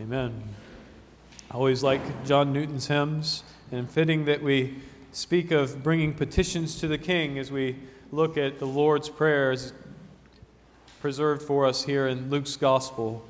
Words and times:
Amen. 0.00 0.44
I 1.50 1.54
always 1.54 1.82
like 1.82 2.24
John 2.24 2.52
Newton's 2.52 2.86
hymns, 2.86 3.42
and 3.72 3.90
fitting 3.90 4.26
that 4.26 4.40
we 4.40 4.76
speak 5.10 5.50
of 5.50 5.82
bringing 5.82 6.14
petitions 6.14 6.78
to 6.78 6.86
the 6.86 6.98
King 6.98 7.36
as 7.36 7.50
we 7.50 7.74
look 8.12 8.36
at 8.36 8.60
the 8.60 8.66
Lord's 8.66 9.08
prayers 9.08 9.72
preserved 11.00 11.42
for 11.42 11.66
us 11.66 11.82
here 11.82 12.06
in 12.06 12.30
Luke's 12.30 12.54
Gospel. 12.54 13.26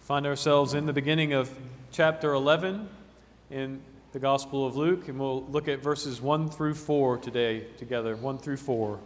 Find 0.00 0.26
ourselves 0.26 0.74
in 0.74 0.86
the 0.86 0.92
beginning 0.92 1.34
of 1.34 1.56
chapter 1.92 2.32
11 2.32 2.88
in 3.52 3.80
the 4.10 4.18
Gospel 4.18 4.66
of 4.66 4.76
Luke, 4.76 5.06
and 5.06 5.20
we'll 5.20 5.44
look 5.44 5.68
at 5.68 5.84
verses 5.84 6.20
1 6.20 6.50
through 6.50 6.74
4 6.74 7.18
today 7.18 7.66
together. 7.78 8.16
1 8.16 8.38
through 8.38 8.56
4. 8.56 8.98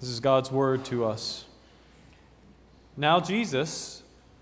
This 0.00 0.10
is 0.10 0.18
God's 0.18 0.50
word 0.50 0.84
to 0.86 1.04
us. 1.04 1.44
Now, 2.96 3.20
Jesus 3.20 4.02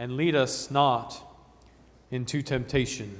and 0.00 0.16
lead 0.16 0.34
us 0.34 0.70
not 0.70 1.20
into 2.10 2.40
temptation. 2.40 3.14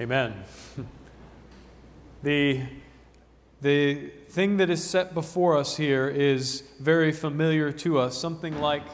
Amen. 0.00 0.34
the, 2.22 2.62
the 3.60 4.12
thing 4.28 4.58
that 4.58 4.70
is 4.70 4.84
set 4.84 5.14
before 5.14 5.56
us 5.56 5.76
here 5.76 6.06
is 6.08 6.62
very 6.78 7.10
familiar 7.10 7.72
to 7.72 7.98
us, 7.98 8.16
something 8.16 8.60
like 8.60 8.84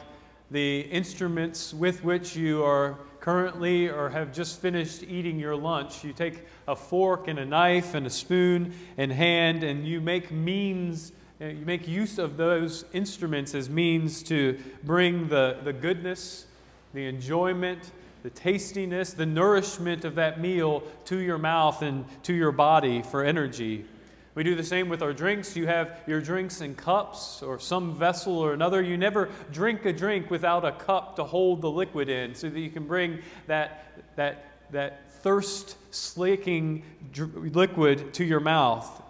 the 0.49 0.79
instruments 0.79 1.71
with 1.71 2.03
which 2.03 2.35
you 2.35 2.63
are 2.63 2.97
currently 3.19 3.87
or 3.87 4.09
have 4.09 4.33
just 4.33 4.59
finished 4.59 5.03
eating 5.03 5.39
your 5.39 5.55
lunch. 5.55 6.03
You 6.03 6.13
take 6.13 6.47
a 6.67 6.75
fork 6.75 7.27
and 7.27 7.37
a 7.37 7.45
knife 7.45 7.93
and 7.93 8.07
a 8.07 8.09
spoon 8.09 8.73
in 8.97 9.11
hand, 9.11 9.63
and 9.63 9.87
you 9.87 10.01
make 10.01 10.31
means 10.31 11.11
Uh, 11.41 11.47
you 11.47 11.65
make 11.65 11.85
use 11.85 12.17
of 12.17 12.37
those 12.37 12.85
instruments 12.93 13.53
as 13.53 13.69
means 13.69 14.23
to 14.23 14.57
bring 14.83 15.27
the, 15.27 15.57
the 15.65 15.73
goodness, 15.73 16.45
the 16.93 17.05
enjoyment, 17.05 17.91
the 18.23 18.29
tastiness, 18.29 19.11
the 19.11 19.25
nourishment 19.25 20.05
of 20.05 20.15
that 20.15 20.39
meal 20.39 20.81
to 21.03 21.17
your 21.17 21.37
mouth 21.37 21.81
and 21.81 22.05
to 22.23 22.33
your 22.33 22.53
body 22.53 23.01
for 23.01 23.21
energy. 23.21 23.83
We 24.33 24.43
do 24.43 24.55
the 24.55 24.63
same 24.63 24.87
with 24.87 25.01
our 25.01 25.11
drinks. 25.11 25.57
You 25.57 25.67
have 25.67 25.99
your 26.07 26.21
drinks 26.21 26.61
in 26.61 26.73
cups 26.73 27.43
or 27.43 27.59
some 27.59 27.95
vessel 27.95 28.39
or 28.39 28.53
another. 28.53 28.81
You 28.81 28.95
never 28.97 29.29
drink 29.51 29.85
a 29.85 29.91
drink 29.91 30.31
without 30.31 30.63
a 30.63 30.71
cup 30.71 31.17
to 31.17 31.25
hold 31.25 31.61
the 31.61 31.69
liquid 31.69 32.07
in 32.07 32.33
so 32.33 32.49
that 32.49 32.59
you 32.59 32.69
can 32.69 32.87
bring 32.87 33.19
that, 33.47 34.15
that, 34.15 34.45
that 34.71 35.11
thirst 35.21 35.75
slaking 35.93 36.83
liquid 37.13 38.13
to 38.13 38.23
your 38.23 38.39
mouth 38.39 39.01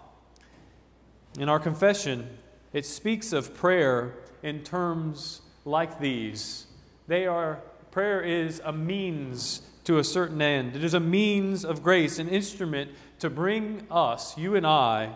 in 1.38 1.48
our 1.48 1.58
confession, 1.58 2.28
it 2.72 2.86
speaks 2.86 3.32
of 3.32 3.54
prayer 3.54 4.14
in 4.42 4.62
terms 4.62 5.42
like 5.64 5.98
these. 5.98 6.66
They 7.06 7.26
are 7.26 7.60
prayer 7.90 8.20
is 8.20 8.60
a 8.64 8.72
means 8.72 9.62
to 9.84 9.98
a 9.98 10.04
certain 10.04 10.42
end. 10.42 10.76
It 10.76 10.84
is 10.84 10.92
a 10.92 11.00
means 11.00 11.64
of 11.64 11.82
grace, 11.82 12.18
an 12.18 12.28
instrument 12.28 12.90
to 13.20 13.30
bring 13.30 13.86
us, 13.90 14.36
you 14.36 14.54
and 14.54 14.66
I, 14.66 15.14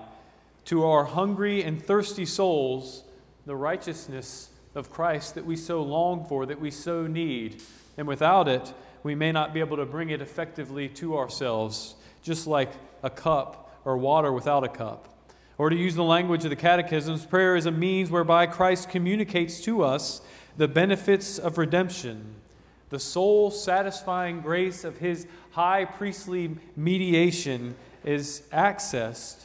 to 0.64 0.84
our 0.86 1.04
hungry 1.04 1.62
and 1.62 1.82
thirsty 1.82 2.24
souls 2.24 3.04
the 3.44 3.56
righteousness 3.56 4.48
of 4.74 4.90
Christ 4.90 5.34
that 5.34 5.44
we 5.44 5.56
so 5.56 5.82
long 5.82 6.24
for, 6.24 6.46
that 6.46 6.60
we 6.60 6.70
so 6.70 7.06
need. 7.06 7.62
And 7.98 8.06
without 8.06 8.48
it, 8.48 8.72
we 9.02 9.14
may 9.14 9.32
not 9.32 9.52
be 9.52 9.60
able 9.60 9.76
to 9.76 9.84
bring 9.84 10.10
it 10.10 10.22
effectively 10.22 10.88
to 10.88 11.18
ourselves, 11.18 11.96
just 12.22 12.46
like 12.46 12.72
a 13.02 13.10
cup 13.10 13.78
or 13.84 13.98
water 13.98 14.32
without 14.32 14.64
a 14.64 14.68
cup. 14.68 15.08
Or 15.60 15.68
to 15.68 15.76
use 15.76 15.94
the 15.94 16.02
language 16.02 16.44
of 16.44 16.48
the 16.48 16.56
catechisms, 16.56 17.26
prayer 17.26 17.54
is 17.54 17.66
a 17.66 17.70
means 17.70 18.10
whereby 18.10 18.46
Christ 18.46 18.88
communicates 18.88 19.60
to 19.64 19.82
us 19.82 20.22
the 20.56 20.66
benefits 20.66 21.38
of 21.38 21.58
redemption, 21.58 22.36
the 22.88 22.98
soul 22.98 23.50
satisfying 23.50 24.40
grace 24.40 24.84
of 24.84 24.96
his 24.96 25.26
high 25.50 25.84
priestly 25.84 26.56
mediation 26.76 27.76
is 28.04 28.40
accessed 28.54 29.44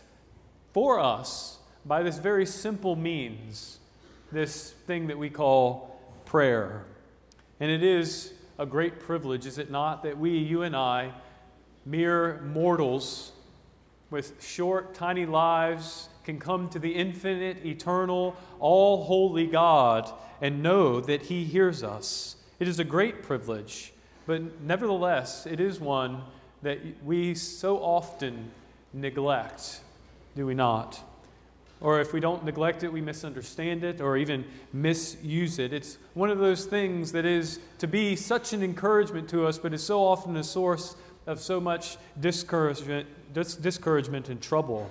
for 0.71 1.01
us 1.01 1.57
by 1.85 2.01
this 2.01 2.17
very 2.17 2.45
simple 2.45 2.95
means, 2.95 3.79
this 4.31 4.71
thing 4.87 5.07
that 5.07 5.17
we 5.17 5.29
call 5.29 5.99
prayer. 6.23 6.85
And 7.59 7.69
it 7.69 7.83
is 7.83 8.31
a 8.57 8.65
great 8.65 9.01
privilege, 9.01 9.45
is 9.45 9.57
it 9.57 9.69
not, 9.69 10.03
that 10.03 10.17
we, 10.17 10.37
you 10.37 10.61
and 10.61 10.77
I, 10.77 11.11
mere 11.85 12.39
mortals, 12.53 13.33
with 14.09 14.43
short, 14.43 14.93
tiny 14.93 15.25
lives 15.25 16.09
can 16.23 16.39
come 16.39 16.69
to 16.69 16.79
the 16.79 16.95
infinite, 16.95 17.65
eternal, 17.65 18.35
all 18.59 19.03
holy 19.05 19.47
God 19.47 20.11
and 20.41 20.61
know 20.61 20.99
that 21.01 21.23
He 21.23 21.43
hears 21.43 21.83
us. 21.83 22.35
It 22.59 22.67
is 22.67 22.79
a 22.79 22.83
great 22.83 23.23
privilege, 23.23 23.93
but 24.25 24.61
nevertheless, 24.61 25.45
it 25.45 25.59
is 25.59 25.79
one 25.79 26.23
that 26.61 26.79
we 27.03 27.35
so 27.35 27.77
often 27.77 28.51
neglect, 28.93 29.81
do 30.35 30.45
we 30.45 30.55
not? 30.55 30.99
Or 31.81 31.99
if 31.99 32.13
we 32.13 32.19
don't 32.19 32.43
neglect 32.45 32.83
it, 32.83 32.91
we 32.91 33.01
misunderstand 33.01 33.83
it 33.83 34.01
or 34.01 34.17
even 34.17 34.45
misuse 34.71 35.59
it. 35.59 35.73
It's 35.73 35.97
one 36.13 36.29
of 36.29 36.39
those 36.39 36.65
things 36.65 37.11
that 37.11 37.25
is 37.25 37.59
to 37.79 37.87
be 37.87 38.15
such 38.15 38.53
an 38.53 38.63
encouragement 38.63 39.29
to 39.29 39.45
us, 39.45 39.59
but 39.59 39.73
is 39.73 39.83
so 39.83 40.03
often 40.03 40.37
a 40.37 40.43
source 40.43 40.95
of 41.27 41.39
so 41.39 41.59
much 41.59 41.97
discouragement, 42.19 43.07
dis- 43.33 43.55
discouragement 43.55 44.29
and 44.29 44.41
trouble. 44.41 44.89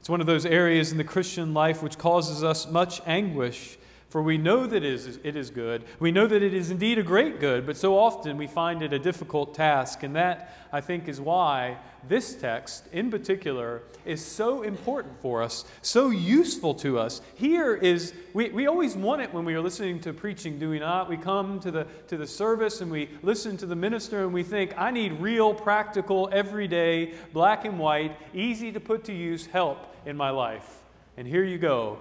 It's 0.00 0.08
one 0.08 0.20
of 0.20 0.26
those 0.26 0.46
areas 0.46 0.92
in 0.92 0.98
the 0.98 1.04
Christian 1.04 1.54
life 1.54 1.82
which 1.82 1.98
causes 1.98 2.44
us 2.44 2.70
much 2.70 3.00
anguish, 3.06 3.77
for 4.08 4.22
we 4.22 4.38
know 4.38 4.66
that 4.66 4.82
it 4.82 4.84
is, 4.84 5.18
it 5.22 5.36
is 5.36 5.50
good. 5.50 5.84
We 6.00 6.10
know 6.10 6.26
that 6.26 6.42
it 6.42 6.54
is 6.54 6.70
indeed 6.70 6.98
a 6.98 7.02
great 7.02 7.40
good, 7.40 7.66
but 7.66 7.76
so 7.76 7.98
often 7.98 8.38
we 8.38 8.46
find 8.46 8.82
it 8.82 8.94
a 8.94 8.98
difficult 8.98 9.54
task. 9.54 10.02
And 10.02 10.16
that, 10.16 10.56
I 10.72 10.80
think, 10.80 11.08
is 11.08 11.20
why 11.20 11.76
this 12.08 12.34
text 12.34 12.86
in 12.90 13.10
particular 13.10 13.82
is 14.06 14.24
so 14.24 14.62
important 14.62 15.20
for 15.20 15.42
us, 15.42 15.66
so 15.82 16.08
useful 16.08 16.72
to 16.76 16.98
us. 16.98 17.20
Here 17.34 17.74
is, 17.74 18.14
we, 18.32 18.48
we 18.48 18.66
always 18.66 18.96
want 18.96 19.20
it 19.20 19.34
when 19.34 19.44
we 19.44 19.54
are 19.54 19.60
listening 19.60 20.00
to 20.00 20.14
preaching, 20.14 20.58
do 20.58 20.70
we 20.70 20.78
not? 20.78 21.10
We 21.10 21.18
come 21.18 21.60
to 21.60 21.70
the, 21.70 21.86
to 22.06 22.16
the 22.16 22.26
service 22.26 22.80
and 22.80 22.90
we 22.90 23.10
listen 23.22 23.58
to 23.58 23.66
the 23.66 23.76
minister 23.76 24.24
and 24.24 24.32
we 24.32 24.42
think, 24.42 24.72
I 24.78 24.90
need 24.90 25.20
real, 25.20 25.52
practical, 25.52 26.30
everyday, 26.32 27.12
black 27.34 27.66
and 27.66 27.78
white, 27.78 28.16
easy 28.32 28.72
to 28.72 28.80
put 28.80 29.04
to 29.04 29.12
use 29.12 29.44
help 29.44 29.94
in 30.06 30.16
my 30.16 30.30
life. 30.30 30.82
And 31.18 31.28
here 31.28 31.44
you 31.44 31.58
go, 31.58 31.98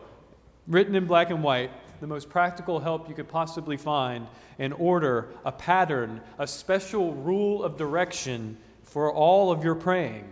written 0.67 0.95
in 0.95 1.05
black 1.05 1.31
and 1.31 1.43
white 1.43 1.71
the 1.99 2.07
most 2.07 2.29
practical 2.29 2.79
help 2.79 3.09
you 3.09 3.15
could 3.15 3.27
possibly 3.27 3.77
find 3.77 4.27
an 4.59 4.71
order, 4.73 5.29
a 5.45 5.51
pattern, 5.51 6.21
a 6.37 6.47
special 6.47 7.13
rule 7.13 7.63
of 7.63 7.77
direction 7.77 8.57
for 8.83 9.11
all 9.11 9.51
of 9.51 9.63
your 9.63 9.75
praying. 9.75 10.25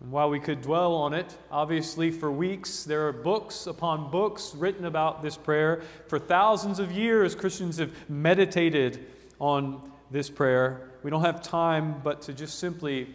And 0.00 0.12
while 0.12 0.28
we 0.28 0.40
could 0.40 0.62
dwell 0.62 0.94
on 0.94 1.14
it, 1.14 1.36
obviously, 1.50 2.10
for 2.10 2.30
weeks, 2.30 2.84
there 2.84 3.08
are 3.08 3.12
books 3.12 3.66
upon 3.66 4.10
books 4.10 4.54
written 4.54 4.84
about 4.84 5.22
this 5.22 5.36
prayer. 5.36 5.82
For 6.06 6.18
thousands 6.18 6.78
of 6.78 6.92
years, 6.92 7.34
Christians 7.34 7.78
have 7.78 7.92
meditated 8.08 9.06
on 9.38 9.90
this 10.10 10.28
prayer. 10.28 10.90
We 11.02 11.10
don't 11.10 11.24
have 11.24 11.42
time 11.42 12.00
but 12.04 12.20
to 12.22 12.32
just 12.32 12.58
simply 12.58 13.08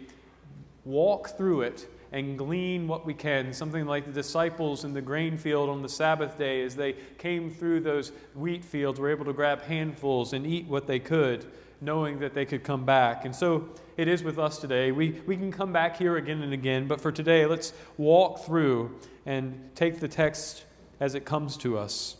walk 0.84 1.36
through 1.36 1.62
it 1.62 1.88
and 2.12 2.38
glean 2.38 2.86
what 2.86 3.04
we 3.04 3.14
can. 3.14 3.52
Something 3.52 3.86
like 3.86 4.06
the 4.06 4.12
disciples 4.12 4.84
in 4.84 4.92
the 4.92 5.00
grain 5.00 5.38
field 5.38 5.68
on 5.68 5.82
the 5.82 5.88
Sabbath 5.88 6.38
day, 6.38 6.62
as 6.62 6.76
they 6.76 6.94
came 7.18 7.50
through 7.50 7.80
those 7.80 8.12
wheat 8.34 8.64
fields, 8.64 9.00
were 9.00 9.10
able 9.10 9.24
to 9.24 9.32
grab 9.32 9.62
handfuls 9.62 10.32
and 10.32 10.46
eat 10.46 10.66
what 10.66 10.86
they 10.86 10.98
could 10.98 11.46
knowing 11.82 12.20
that 12.20 12.32
they 12.32 12.46
could 12.46 12.62
come 12.62 12.84
back. 12.84 13.24
And 13.24 13.34
so 13.34 13.68
it 13.96 14.08
is 14.08 14.22
with 14.22 14.38
us 14.38 14.58
today. 14.58 14.92
We, 14.92 15.20
we 15.26 15.36
can 15.36 15.50
come 15.50 15.72
back 15.72 15.98
here 15.98 16.16
again 16.16 16.40
and 16.42 16.52
again, 16.52 16.86
but 16.86 17.00
for 17.00 17.10
today, 17.12 17.44
let's 17.44 17.72
walk 17.98 18.44
through 18.44 18.96
and 19.26 19.70
take 19.74 20.00
the 20.00 20.08
text 20.08 20.64
as 21.00 21.14
it 21.14 21.24
comes 21.24 21.56
to 21.58 21.76
us. 21.76 22.16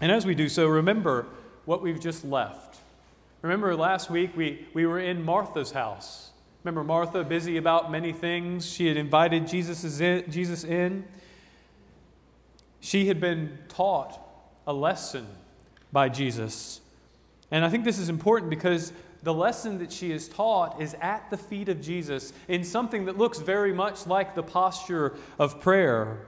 And 0.00 0.12
as 0.12 0.24
we 0.24 0.34
do 0.34 0.48
so, 0.48 0.66
remember 0.68 1.26
what 1.64 1.82
we've 1.82 2.00
just 2.00 2.24
left. 2.24 2.78
Remember 3.42 3.74
last 3.74 4.08
week 4.08 4.36
we, 4.36 4.66
we 4.72 4.86
were 4.86 5.00
in 5.00 5.24
Martha's 5.24 5.72
house. 5.72 6.25
Remember 6.66 6.82
Martha, 6.82 7.22
busy 7.22 7.58
about 7.58 7.92
many 7.92 8.12
things. 8.12 8.68
She 8.68 8.88
had 8.88 8.96
invited 8.96 9.46
Jesus 9.46 10.00
in, 10.00 10.28
Jesus 10.28 10.64
in. 10.64 11.04
She 12.80 13.06
had 13.06 13.20
been 13.20 13.56
taught 13.68 14.18
a 14.66 14.72
lesson 14.72 15.28
by 15.92 16.08
Jesus. 16.08 16.80
And 17.52 17.64
I 17.64 17.68
think 17.68 17.84
this 17.84 18.00
is 18.00 18.08
important 18.08 18.50
because 18.50 18.92
the 19.22 19.32
lesson 19.32 19.78
that 19.78 19.92
she 19.92 20.10
is 20.10 20.26
taught 20.28 20.82
is 20.82 20.96
at 21.00 21.30
the 21.30 21.36
feet 21.36 21.68
of 21.68 21.80
Jesus 21.80 22.32
in 22.48 22.64
something 22.64 23.04
that 23.04 23.16
looks 23.16 23.38
very 23.38 23.72
much 23.72 24.04
like 24.08 24.34
the 24.34 24.42
posture 24.42 25.14
of 25.38 25.60
prayer. 25.60 26.26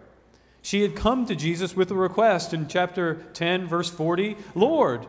She 0.63 0.83
had 0.83 0.95
come 0.95 1.27
to 1.27 1.35
Jesus 1.35 1.75
with 1.75 1.91
a 1.91 1.97
request 1.97 2.55
in 2.55 2.69
chapter 2.69 3.15
10, 3.33 3.67
verse 3.67 3.91
40 3.91 4.37
Lord, 4.55 5.05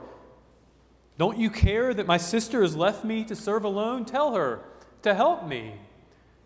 don't 1.19 1.37
you 1.37 1.51
care 1.51 1.93
that 1.93 2.07
my 2.07 2.17
sister 2.17 2.63
has 2.63 2.75
left 2.75 3.05
me 3.05 3.23
to 3.25 3.35
serve 3.35 3.63
alone? 3.63 4.05
Tell 4.05 4.33
her 4.33 4.63
to 5.03 5.13
help 5.13 5.47
me. 5.47 5.73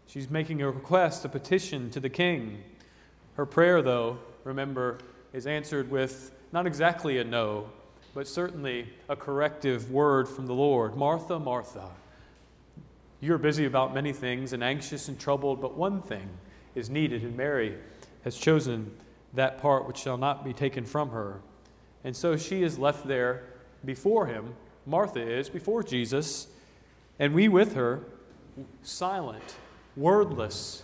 She's 0.07 0.29
making 0.29 0.61
a 0.61 0.69
request, 0.69 1.25
a 1.25 1.29
petition 1.29 1.89
to 1.91 1.99
the 1.99 2.09
king. 2.09 2.63
Her 3.35 3.45
prayer, 3.45 3.81
though, 3.81 4.19
remember, 4.43 4.99
is 5.31 5.47
answered 5.47 5.89
with 5.89 6.31
not 6.51 6.67
exactly 6.67 7.17
a 7.17 7.23
no, 7.23 7.69
but 8.13 8.27
certainly 8.27 8.89
a 9.09 9.15
corrective 9.15 9.89
word 9.89 10.27
from 10.27 10.45
the 10.45 10.53
Lord 10.53 10.95
Martha, 10.95 11.39
Martha, 11.39 11.89
you're 13.23 13.37
busy 13.37 13.63
about 13.63 13.93
many 13.93 14.11
things 14.11 14.51
and 14.51 14.61
anxious 14.61 15.07
and 15.07 15.17
troubled, 15.17 15.61
but 15.61 15.77
one 15.77 16.01
thing 16.01 16.27
is 16.75 16.89
needed, 16.89 17.23
and 17.23 17.37
Mary 17.37 17.77
has 18.25 18.35
chosen 18.35 18.91
that 19.33 19.59
part 19.59 19.87
which 19.87 19.97
shall 19.97 20.17
not 20.17 20.43
be 20.43 20.51
taken 20.51 20.83
from 20.83 21.11
her. 21.11 21.39
And 22.03 22.13
so 22.13 22.35
she 22.35 22.63
is 22.63 22.77
left 22.77 23.07
there 23.07 23.43
before 23.85 24.27
him, 24.27 24.55
Martha 24.85 25.21
is, 25.21 25.47
before 25.47 25.83
Jesus, 25.83 26.47
and 27.17 27.33
we 27.33 27.47
with 27.47 27.75
her, 27.75 28.01
silent, 28.81 29.55
wordless. 29.95 30.83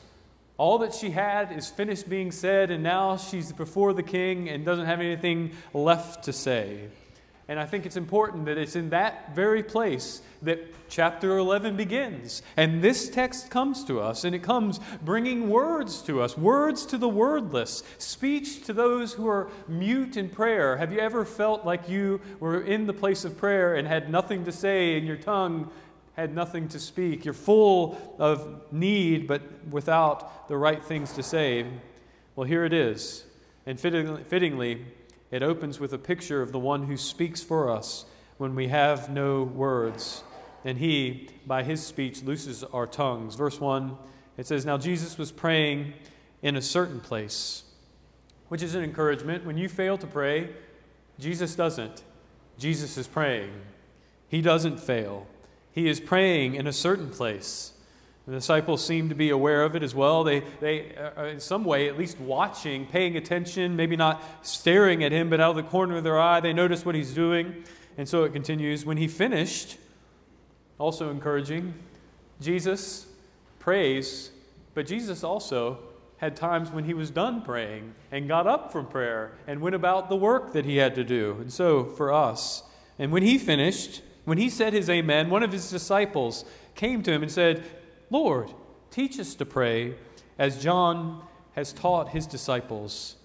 All 0.57 0.79
that 0.79 0.93
she 0.93 1.11
had 1.11 1.51
is 1.51 1.69
finished 1.69 2.09
being 2.09 2.31
said, 2.31 2.69
and 2.69 2.83
now 2.83 3.15
she's 3.15 3.51
before 3.51 3.93
the 3.93 4.03
king 4.03 4.49
and 4.49 4.65
doesn't 4.65 4.85
have 4.85 4.99
anything 4.99 5.51
left 5.73 6.25
to 6.25 6.33
say. 6.33 6.89
And 7.49 7.59
I 7.59 7.65
think 7.65 7.87
it's 7.87 7.97
important 7.97 8.45
that 8.45 8.59
it's 8.59 8.75
in 8.75 8.91
that 8.91 9.33
very 9.33 9.63
place 9.63 10.21
that 10.43 10.59
chapter 10.87 11.37
11 11.37 11.75
begins. 11.77 12.43
And 12.55 12.79
this 12.79 13.09
text 13.09 13.49
comes 13.49 13.83
to 13.85 13.99
us, 13.99 14.23
and 14.23 14.35
it 14.35 14.43
comes 14.43 14.79
bringing 15.03 15.49
words 15.49 16.03
to 16.03 16.21
us, 16.21 16.37
words 16.37 16.85
to 16.85 16.97
the 16.99 17.09
wordless, 17.09 17.81
speech 17.97 18.65
to 18.65 18.73
those 18.73 19.13
who 19.13 19.27
are 19.27 19.49
mute 19.67 20.15
in 20.15 20.29
prayer. 20.29 20.77
Have 20.77 20.93
you 20.93 20.99
ever 20.99 21.25
felt 21.25 21.65
like 21.65 21.89
you 21.89 22.21
were 22.39 22.61
in 22.61 22.85
the 22.85 22.93
place 22.93 23.25
of 23.25 23.35
prayer 23.35 23.75
and 23.75 23.87
had 23.87 24.11
nothing 24.11 24.45
to 24.45 24.51
say, 24.51 24.95
and 24.95 25.07
your 25.07 25.17
tongue 25.17 25.71
had 26.19 26.33
nothing 26.33 26.67
to 26.69 26.79
speak? 26.79 27.25
You're 27.25 27.33
full 27.33 28.15
of 28.19 28.71
need, 28.71 29.27
but 29.27 29.41
without 29.69 30.47
the 30.47 30.57
right 30.57 30.83
things 30.83 31.13
to 31.13 31.23
say. 31.23 31.65
Well, 32.35 32.47
here 32.47 32.65
it 32.65 32.73
is. 32.73 33.25
And 33.65 33.79
fittingly, 33.79 34.85
it 35.31 35.43
opens 35.43 35.79
with 35.79 35.93
a 35.93 35.97
picture 35.97 36.41
of 36.41 36.51
the 36.51 36.59
one 36.59 36.87
who 36.87 36.97
speaks 36.97 37.41
for 37.41 37.69
us 37.69 38.05
when 38.37 38.55
we 38.55 38.69
have 38.69 39.09
no 39.09 39.43
words. 39.43 40.23
And 40.65 40.77
he, 40.77 41.29
by 41.45 41.63
his 41.63 41.85
speech, 41.85 42.23
looses 42.23 42.63
our 42.63 42.87
tongues. 42.87 43.35
Verse 43.35 43.59
1, 43.59 43.97
it 44.37 44.47
says, 44.47 44.65
Now 44.65 44.77
Jesus 44.77 45.17
was 45.17 45.31
praying 45.31 45.93
in 46.41 46.55
a 46.55 46.61
certain 46.61 46.99
place, 46.99 47.63
which 48.47 48.63
is 48.63 48.75
an 48.75 48.83
encouragement. 48.83 49.45
When 49.45 49.57
you 49.57 49.69
fail 49.69 49.97
to 49.97 50.07
pray, 50.07 50.49
Jesus 51.19 51.55
doesn't. 51.55 52.03
Jesus 52.57 52.97
is 52.97 53.07
praying. 53.07 53.51
He 54.29 54.41
doesn't 54.41 54.79
fail. 54.79 55.27
He 55.71 55.87
is 55.87 55.99
praying 55.99 56.55
in 56.55 56.67
a 56.67 56.73
certain 56.73 57.09
place. 57.09 57.73
The 58.25 58.35
disciples 58.35 58.85
seem 58.85 59.09
to 59.09 59.15
be 59.15 59.31
aware 59.31 59.63
of 59.63 59.75
it 59.75 59.81
as 59.81 59.95
well. 59.95 60.23
They, 60.23 60.41
they 60.59 60.95
are 60.95 61.27
in 61.27 61.39
some 61.39 61.65
way 61.65 61.89
at 61.89 61.97
least 61.97 62.19
watching, 62.19 62.85
paying 62.85 63.17
attention, 63.17 63.75
maybe 63.75 63.95
not 63.95 64.21
staring 64.45 65.03
at 65.03 65.11
him, 65.11 65.31
but 65.31 65.39
out 65.39 65.51
of 65.51 65.55
the 65.55 65.63
corner 65.63 65.97
of 65.97 66.03
their 66.03 66.19
eye, 66.19 66.39
they 66.39 66.53
notice 66.53 66.85
what 66.85 66.93
he's 66.93 67.13
doing. 67.13 67.63
And 67.97 68.07
so 68.07 68.23
it 68.25 68.33
continues. 68.33 68.85
When 68.85 68.97
he 68.97 69.07
finished, 69.07 69.77
also 70.77 71.09
encouraging, 71.09 71.73
Jesus 72.39 73.07
prays, 73.57 74.29
but 74.75 74.85
Jesus 74.85 75.23
also 75.23 75.79
had 76.17 76.35
times 76.35 76.69
when 76.69 76.83
he 76.83 76.93
was 76.93 77.09
done 77.09 77.41
praying 77.41 77.95
and 78.11 78.27
got 78.27 78.45
up 78.45 78.71
from 78.71 78.85
prayer 78.85 79.31
and 79.47 79.59
went 79.59 79.73
about 79.73 80.09
the 80.09 80.15
work 80.15 80.53
that 80.53 80.65
he 80.65 80.77
had 80.77 80.93
to 80.95 81.03
do. 81.03 81.37
And 81.41 81.51
so 81.51 81.85
for 81.85 82.13
us, 82.13 82.63
and 82.99 83.11
when 83.11 83.23
he 83.23 83.37
finished, 83.37 84.01
when 84.25 84.37
he 84.37 84.49
said 84.49 84.73
his 84.73 84.89
amen, 84.89 85.29
one 85.29 85.43
of 85.43 85.51
his 85.51 85.69
disciples 85.69 86.45
came 86.75 87.01
to 87.03 87.11
him 87.11 87.23
and 87.23 87.31
said, 87.31 87.63
Lord, 88.09 88.51
teach 88.91 89.19
us 89.19 89.35
to 89.35 89.45
pray 89.45 89.95
as 90.37 90.61
John 90.61 91.23
has 91.53 91.73
taught 91.73 92.09
his 92.09 92.25
disciples. 92.25 93.15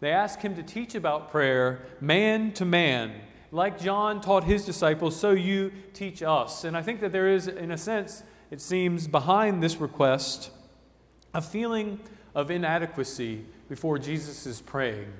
They 0.00 0.10
ask 0.10 0.40
him 0.40 0.54
to 0.56 0.62
teach 0.62 0.94
about 0.94 1.30
prayer 1.30 1.86
man 2.00 2.52
to 2.52 2.64
man. 2.64 3.12
Like 3.50 3.80
John 3.80 4.20
taught 4.20 4.44
his 4.44 4.64
disciples, 4.64 5.18
so 5.18 5.30
you 5.30 5.72
teach 5.94 6.22
us. 6.22 6.64
And 6.64 6.76
I 6.76 6.82
think 6.82 7.00
that 7.00 7.12
there 7.12 7.28
is, 7.28 7.48
in 7.48 7.70
a 7.70 7.78
sense, 7.78 8.22
it 8.50 8.60
seems, 8.60 9.08
behind 9.08 9.62
this 9.62 9.76
request, 9.76 10.50
a 11.32 11.40
feeling 11.40 12.00
of 12.34 12.50
inadequacy 12.50 13.44
before 13.68 13.98
Jesus 13.98 14.46
is 14.46 14.60
praying. 14.60 15.12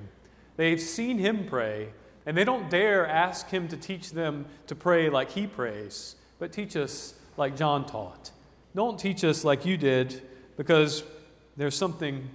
They've 0.56 0.80
seen 0.80 1.18
him 1.18 1.46
pray, 1.48 1.88
and 2.28 2.36
they 2.36 2.44
don't 2.44 2.68
dare 2.68 3.06
ask 3.06 3.48
him 3.48 3.68
to 3.68 3.76
teach 3.78 4.10
them 4.10 4.44
to 4.66 4.74
pray 4.74 5.08
like 5.08 5.30
he 5.30 5.46
prays, 5.46 6.14
but 6.38 6.52
teach 6.52 6.76
us 6.76 7.14
like 7.38 7.56
John 7.56 7.86
taught. 7.86 8.32
Don't 8.76 9.00
teach 9.00 9.24
us 9.24 9.44
like 9.44 9.64
you 9.64 9.78
did 9.78 10.20
because 10.58 11.04
there's 11.56 11.74
something 11.74 12.28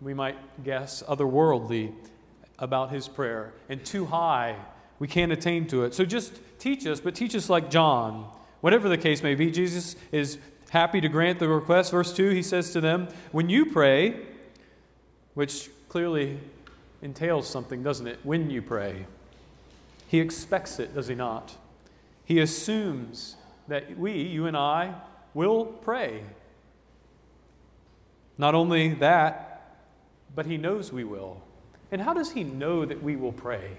we 0.00 0.14
might 0.14 0.36
guess 0.64 1.04
otherworldly 1.04 1.94
about 2.58 2.90
his 2.90 3.06
prayer 3.06 3.52
and 3.68 3.84
too 3.84 4.04
high. 4.04 4.56
We 4.98 5.06
can't 5.06 5.30
attain 5.30 5.68
to 5.68 5.84
it. 5.84 5.94
So 5.94 6.04
just 6.04 6.40
teach 6.58 6.84
us, 6.84 6.98
but 6.98 7.14
teach 7.14 7.36
us 7.36 7.48
like 7.48 7.70
John. 7.70 8.28
Whatever 8.62 8.88
the 8.88 8.98
case 8.98 9.22
may 9.22 9.36
be, 9.36 9.52
Jesus 9.52 9.94
is 10.10 10.38
happy 10.70 11.00
to 11.00 11.08
grant 11.08 11.38
the 11.38 11.46
request. 11.46 11.92
Verse 11.92 12.12
2, 12.12 12.30
he 12.30 12.42
says 12.42 12.72
to 12.72 12.80
them, 12.80 13.06
When 13.30 13.48
you 13.48 13.66
pray, 13.66 14.26
which 15.34 15.70
clearly 15.88 16.40
entails 17.04 17.46
something, 17.46 17.82
doesn't 17.82 18.06
it? 18.06 18.18
When 18.24 18.50
you 18.50 18.62
pray, 18.62 19.06
he 20.08 20.18
expects 20.18 20.78
it, 20.80 20.94
does 20.94 21.06
he 21.06 21.14
not? 21.14 21.54
He 22.24 22.40
assumes 22.40 23.36
that 23.68 23.96
we, 23.98 24.22
you 24.22 24.46
and 24.46 24.56
I, 24.56 24.94
will 25.34 25.66
pray. 25.66 26.22
Not 28.38 28.54
only 28.54 28.94
that, 28.94 29.76
but 30.34 30.46
he 30.46 30.56
knows 30.56 30.92
we 30.92 31.04
will. 31.04 31.40
And 31.92 32.00
how 32.00 32.14
does 32.14 32.32
he 32.32 32.42
know 32.42 32.84
that 32.84 33.02
we 33.02 33.16
will 33.16 33.32
pray? 33.32 33.76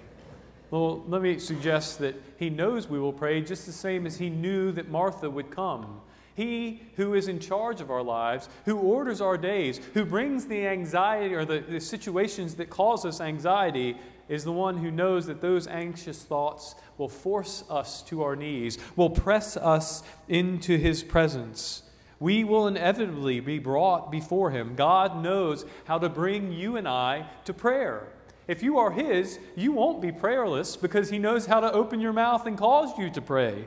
Well, 0.71 1.03
let 1.07 1.21
me 1.21 1.39
suggest 1.39 1.99
that 1.99 2.15
he 2.37 2.49
knows 2.49 2.87
we 2.87 2.99
will 2.99 3.13
pray 3.13 3.41
just 3.41 3.65
the 3.65 3.71
same 3.71 4.05
as 4.05 4.17
he 4.17 4.29
knew 4.29 4.71
that 4.73 4.89
Martha 4.89 5.29
would 5.29 5.49
come. 5.51 6.01
He 6.35 6.81
who 6.97 7.13
is 7.13 7.29
in 7.29 7.39
charge 7.39 7.79
of 7.79 7.89
our 7.89 8.03
lives, 8.03 8.49
who 8.65 8.77
orders 8.77 9.21
our 9.21 9.37
days, 9.37 9.79
who 9.93 10.05
brings 10.05 10.45
the 10.45 10.67
anxiety 10.67 11.33
or 11.33 11.45
the, 11.45 11.59
the 11.59 11.79
situations 11.79 12.55
that 12.55 12.69
cause 12.69 13.05
us 13.05 13.21
anxiety, 13.21 13.97
is 14.27 14.43
the 14.43 14.51
one 14.51 14.77
who 14.77 14.91
knows 14.91 15.27
that 15.27 15.39
those 15.39 15.65
anxious 15.67 16.23
thoughts 16.23 16.75
will 16.97 17.07
force 17.07 17.63
us 17.69 18.01
to 18.03 18.23
our 18.23 18.35
knees, 18.35 18.77
will 18.97 19.09
press 19.09 19.55
us 19.55 20.03
into 20.27 20.77
his 20.77 21.03
presence. 21.03 21.83
We 22.19 22.43
will 22.43 22.67
inevitably 22.67 23.39
be 23.39 23.59
brought 23.59 24.11
before 24.11 24.51
him. 24.51 24.75
God 24.75 25.21
knows 25.21 25.65
how 25.85 25.99
to 25.99 26.09
bring 26.09 26.51
you 26.51 26.75
and 26.75 26.87
I 26.87 27.27
to 27.45 27.53
prayer. 27.53 28.07
If 28.47 28.61
you 28.61 28.77
are 28.77 28.91
his, 28.91 29.39
you 29.55 29.71
won't 29.71 30.01
be 30.01 30.11
prayerless 30.11 30.75
because 30.75 31.09
he 31.09 31.19
knows 31.19 31.45
how 31.45 31.61
to 31.61 31.71
open 31.71 32.01
your 32.01 32.13
mouth 32.13 32.45
and 32.45 32.57
cause 32.57 32.97
you 32.97 33.09
to 33.11 33.21
pray. 33.21 33.65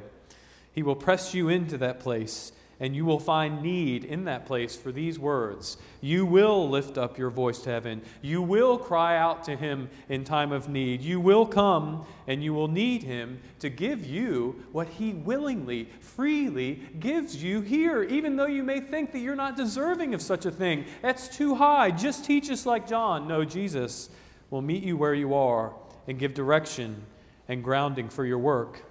He 0.73 0.83
will 0.83 0.97
press 0.97 1.35
you 1.35 1.49
into 1.49 1.79
that 1.79 2.01
place 2.01 2.53
and 2.81 2.95
you 2.95 3.05
will 3.05 3.19
find 3.19 3.63
need 3.63 4.05
in 4.05 4.25
that 4.25 4.47
place 4.47 4.77
for 4.77 4.93
these 4.93 5.19
words. 5.19 5.79
You 6.01 6.25
will 6.25 6.69
lift 6.69 6.97
up 6.97 7.19
your 7.19 7.31
voice 7.31 7.59
to 7.61 7.71
heaven. 7.71 8.03
You 8.23 8.41
will 8.41 8.79
cry 8.79 9.17
out 9.17 9.43
to 9.45 9.57
him 9.57 9.91
in 10.09 10.23
time 10.23 10.53
of 10.53 10.69
need. 10.69 11.03
You 11.03 11.19
will 11.19 11.45
come 11.45 12.07
and 12.29 12.43
you 12.43 12.55
will 12.55 12.69
need 12.69 13.03
him 13.03 13.41
to 13.59 13.69
give 13.69 14.07
you 14.07 14.65
what 14.71 14.89
he 14.89 15.13
willingly, 15.13 15.89
freely 16.01 16.83
gives 17.01 17.43
you 17.43 17.61
here, 17.63 18.05
even 18.05 18.37
though 18.37 18.47
you 18.47 18.63
may 18.63 18.81
think 18.81 19.11
that 19.13 19.19
you're 19.19 19.35
not 19.35 19.57
deserving 19.57 20.15
of 20.15 20.23
such 20.23 20.47
a 20.47 20.51
thing. 20.51 20.85
That's 21.03 21.27
too 21.29 21.57
high. 21.57 21.91
Just 21.91 22.25
teach 22.25 22.49
us 22.49 22.65
like 22.65 22.89
John. 22.89 23.27
No, 23.27 23.45
Jesus 23.45 24.09
will 24.51 24.63
meet 24.63 24.85
you 24.85 24.97
where 24.97 25.15
you 25.15 25.35
are 25.35 25.73
and 26.07 26.19
give 26.19 26.33
direction 26.33 27.03
and 27.49 27.65
grounding 27.65 28.09
for 28.09 28.25
your 28.25 28.39
work. 28.39 28.85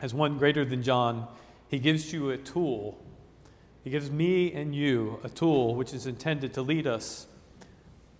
As 0.00 0.14
one 0.14 0.38
greater 0.38 0.64
than 0.64 0.84
John, 0.84 1.26
he 1.68 1.78
gives 1.78 2.12
you 2.12 2.30
a 2.30 2.36
tool. 2.36 2.98
He 3.84 3.90
gives 3.90 4.10
me 4.10 4.52
and 4.52 4.74
you 4.74 5.20
a 5.22 5.28
tool 5.28 5.74
which 5.74 5.94
is 5.94 6.06
intended 6.06 6.52
to 6.54 6.62
lead 6.62 6.86
us 6.86 7.26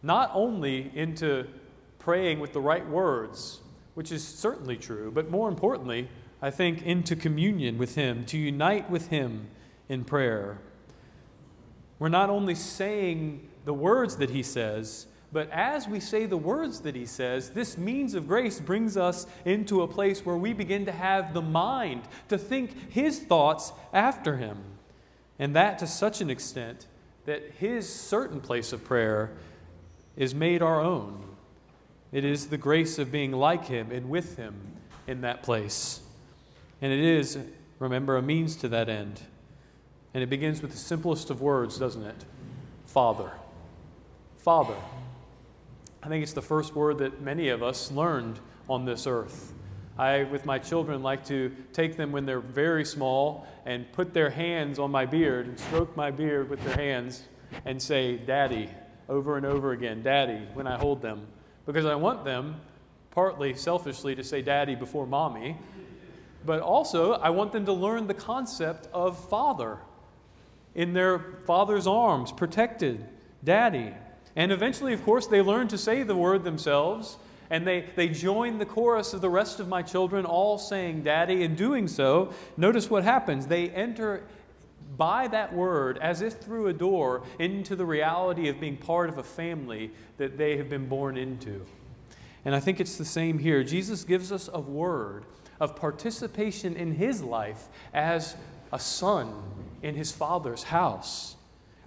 not 0.02 0.30
only 0.32 0.90
into 0.94 1.46
praying 1.98 2.40
with 2.40 2.52
the 2.52 2.60
right 2.60 2.86
words, 2.88 3.60
which 3.94 4.12
is 4.12 4.26
certainly 4.26 4.76
true, 4.76 5.10
but 5.12 5.30
more 5.30 5.48
importantly, 5.48 6.08
I 6.40 6.50
think, 6.50 6.82
into 6.82 7.16
communion 7.16 7.78
with 7.78 7.96
Him, 7.96 8.24
to 8.26 8.38
unite 8.38 8.88
with 8.88 9.08
Him 9.08 9.48
in 9.88 10.04
prayer. 10.04 10.58
We're 11.98 12.08
not 12.08 12.30
only 12.30 12.54
saying 12.54 13.48
the 13.64 13.74
words 13.74 14.16
that 14.18 14.30
He 14.30 14.44
says, 14.44 15.06
But 15.30 15.50
as 15.50 15.86
we 15.86 16.00
say 16.00 16.26
the 16.26 16.38
words 16.38 16.80
that 16.80 16.94
he 16.94 17.04
says, 17.04 17.50
this 17.50 17.76
means 17.76 18.14
of 18.14 18.26
grace 18.26 18.60
brings 18.60 18.96
us 18.96 19.26
into 19.44 19.82
a 19.82 19.88
place 19.88 20.24
where 20.24 20.36
we 20.36 20.54
begin 20.54 20.86
to 20.86 20.92
have 20.92 21.34
the 21.34 21.42
mind 21.42 22.02
to 22.28 22.38
think 22.38 22.92
his 22.92 23.18
thoughts 23.18 23.72
after 23.92 24.36
him. 24.38 24.58
And 25.38 25.54
that 25.54 25.78
to 25.80 25.86
such 25.86 26.20
an 26.20 26.30
extent 26.30 26.86
that 27.26 27.42
his 27.58 27.92
certain 27.92 28.40
place 28.40 28.72
of 28.72 28.84
prayer 28.84 29.32
is 30.16 30.34
made 30.34 30.62
our 30.62 30.80
own. 30.80 31.22
It 32.10 32.24
is 32.24 32.46
the 32.46 32.56
grace 32.56 32.98
of 32.98 33.12
being 33.12 33.32
like 33.32 33.66
him 33.66 33.92
and 33.92 34.08
with 34.08 34.36
him 34.36 34.54
in 35.06 35.20
that 35.20 35.42
place. 35.42 36.00
And 36.80 36.90
it 36.90 37.00
is, 37.00 37.38
remember, 37.78 38.16
a 38.16 38.22
means 38.22 38.56
to 38.56 38.68
that 38.68 38.88
end. 38.88 39.20
And 40.14 40.22
it 40.22 40.30
begins 40.30 40.62
with 40.62 40.70
the 40.70 40.78
simplest 40.78 41.28
of 41.28 41.42
words, 41.42 41.78
doesn't 41.78 42.04
it? 42.04 42.24
Father. 42.86 43.30
Father. 44.38 44.76
I 46.02 46.08
think 46.08 46.22
it's 46.22 46.32
the 46.32 46.42
first 46.42 46.74
word 46.76 46.98
that 46.98 47.20
many 47.20 47.48
of 47.48 47.62
us 47.62 47.90
learned 47.90 48.38
on 48.68 48.84
this 48.84 49.06
earth. 49.06 49.52
I, 49.98 50.24
with 50.24 50.46
my 50.46 50.60
children, 50.60 51.02
like 51.02 51.24
to 51.26 51.50
take 51.72 51.96
them 51.96 52.12
when 52.12 52.24
they're 52.24 52.38
very 52.38 52.84
small 52.84 53.48
and 53.66 53.90
put 53.92 54.14
their 54.14 54.30
hands 54.30 54.78
on 54.78 54.92
my 54.92 55.06
beard 55.06 55.48
and 55.48 55.58
stroke 55.58 55.96
my 55.96 56.12
beard 56.12 56.48
with 56.48 56.62
their 56.62 56.76
hands 56.76 57.24
and 57.64 57.82
say, 57.82 58.16
Daddy, 58.16 58.70
over 59.08 59.36
and 59.36 59.44
over 59.44 59.72
again, 59.72 60.02
Daddy, 60.02 60.46
when 60.54 60.68
I 60.68 60.78
hold 60.78 61.02
them. 61.02 61.26
Because 61.66 61.84
I 61.84 61.96
want 61.96 62.24
them, 62.24 62.60
partly 63.10 63.54
selfishly, 63.54 64.14
to 64.14 64.22
say 64.22 64.40
Daddy 64.40 64.76
before 64.76 65.06
Mommy, 65.06 65.56
but 66.46 66.60
also 66.60 67.14
I 67.14 67.30
want 67.30 67.50
them 67.50 67.66
to 67.66 67.72
learn 67.72 68.06
the 68.06 68.14
concept 68.14 68.86
of 68.92 69.18
Father 69.28 69.78
in 70.76 70.92
their 70.92 71.18
Father's 71.44 71.88
arms, 71.88 72.30
protected, 72.30 73.04
Daddy. 73.42 73.92
And 74.38 74.52
eventually, 74.52 74.92
of 74.92 75.04
course, 75.04 75.26
they 75.26 75.42
learn 75.42 75.66
to 75.66 75.76
say 75.76 76.04
the 76.04 76.14
word 76.14 76.44
themselves 76.44 77.18
and 77.50 77.66
they, 77.66 77.86
they 77.96 78.08
join 78.08 78.58
the 78.58 78.66
chorus 78.66 79.12
of 79.12 79.20
the 79.20 79.28
rest 79.28 79.58
of 79.58 79.66
my 79.66 79.82
children, 79.82 80.24
all 80.24 80.58
saying, 80.58 81.02
Daddy. 81.02 81.42
In 81.42 81.56
doing 81.56 81.88
so, 81.88 82.32
notice 82.56 82.88
what 82.88 83.02
happens. 83.02 83.48
They 83.48 83.68
enter 83.70 84.22
by 84.96 85.26
that 85.28 85.52
word, 85.52 85.98
as 85.98 86.22
if 86.22 86.34
through 86.34 86.68
a 86.68 86.72
door, 86.72 87.24
into 87.40 87.74
the 87.74 87.84
reality 87.84 88.48
of 88.48 88.60
being 88.60 88.76
part 88.76 89.08
of 89.08 89.18
a 89.18 89.24
family 89.24 89.90
that 90.18 90.38
they 90.38 90.56
have 90.56 90.68
been 90.68 90.86
born 90.86 91.16
into. 91.16 91.66
And 92.44 92.54
I 92.54 92.60
think 92.60 92.78
it's 92.78 92.96
the 92.96 93.04
same 93.04 93.40
here. 93.40 93.64
Jesus 93.64 94.04
gives 94.04 94.30
us 94.30 94.48
a 94.52 94.60
word 94.60 95.24
of 95.58 95.74
participation 95.74 96.76
in 96.76 96.94
his 96.94 97.24
life 97.24 97.66
as 97.92 98.36
a 98.72 98.78
son 98.78 99.32
in 99.82 99.96
his 99.96 100.12
father's 100.12 100.62
house. 100.62 101.34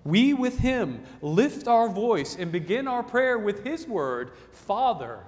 We 0.04 0.34
with 0.34 0.60
him 0.60 1.04
lift 1.22 1.68
our 1.68 1.90
voice 1.90 2.36
and 2.36 2.52
begin 2.52 2.88
our 2.88 3.04
prayer 3.04 3.38
with 3.38 3.64
his 3.64 3.88
word, 3.88 4.32
Father 4.52 5.20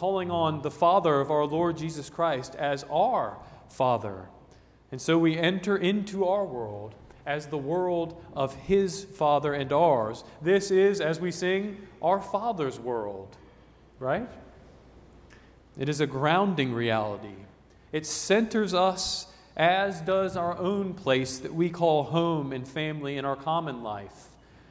calling 0.00 0.30
on 0.30 0.62
the 0.62 0.70
Father 0.70 1.20
of 1.20 1.30
our 1.30 1.44
Lord 1.44 1.76
Jesus 1.76 2.08
Christ 2.08 2.54
as 2.54 2.86
our 2.90 3.36
Father. 3.68 4.30
And 4.90 4.98
so 4.98 5.18
we 5.18 5.36
enter 5.36 5.76
into 5.76 6.26
our 6.26 6.46
world 6.46 6.94
as 7.26 7.48
the 7.48 7.58
world 7.58 8.18
of 8.32 8.54
His 8.54 9.04
Father 9.04 9.52
and 9.52 9.70
ours. 9.74 10.24
This 10.40 10.70
is, 10.70 11.02
as 11.02 11.20
we 11.20 11.30
sing, 11.30 11.86
our 12.00 12.18
Father's 12.18 12.80
world, 12.80 13.36
right? 13.98 14.26
It 15.78 15.90
is 15.90 16.00
a 16.00 16.06
grounding 16.06 16.72
reality. 16.72 17.36
It 17.92 18.06
centers 18.06 18.72
us, 18.72 19.26
as 19.56 20.00
does 20.00 20.36
our 20.36 20.56
own 20.58 20.94
place 20.94 21.38
that 21.38 21.54
we 21.54 21.70
call 21.70 22.04
home 22.04 22.52
and 22.52 22.66
family 22.66 23.16
in 23.16 23.24
our 23.24 23.36
common 23.36 23.82
life. 23.82 24.28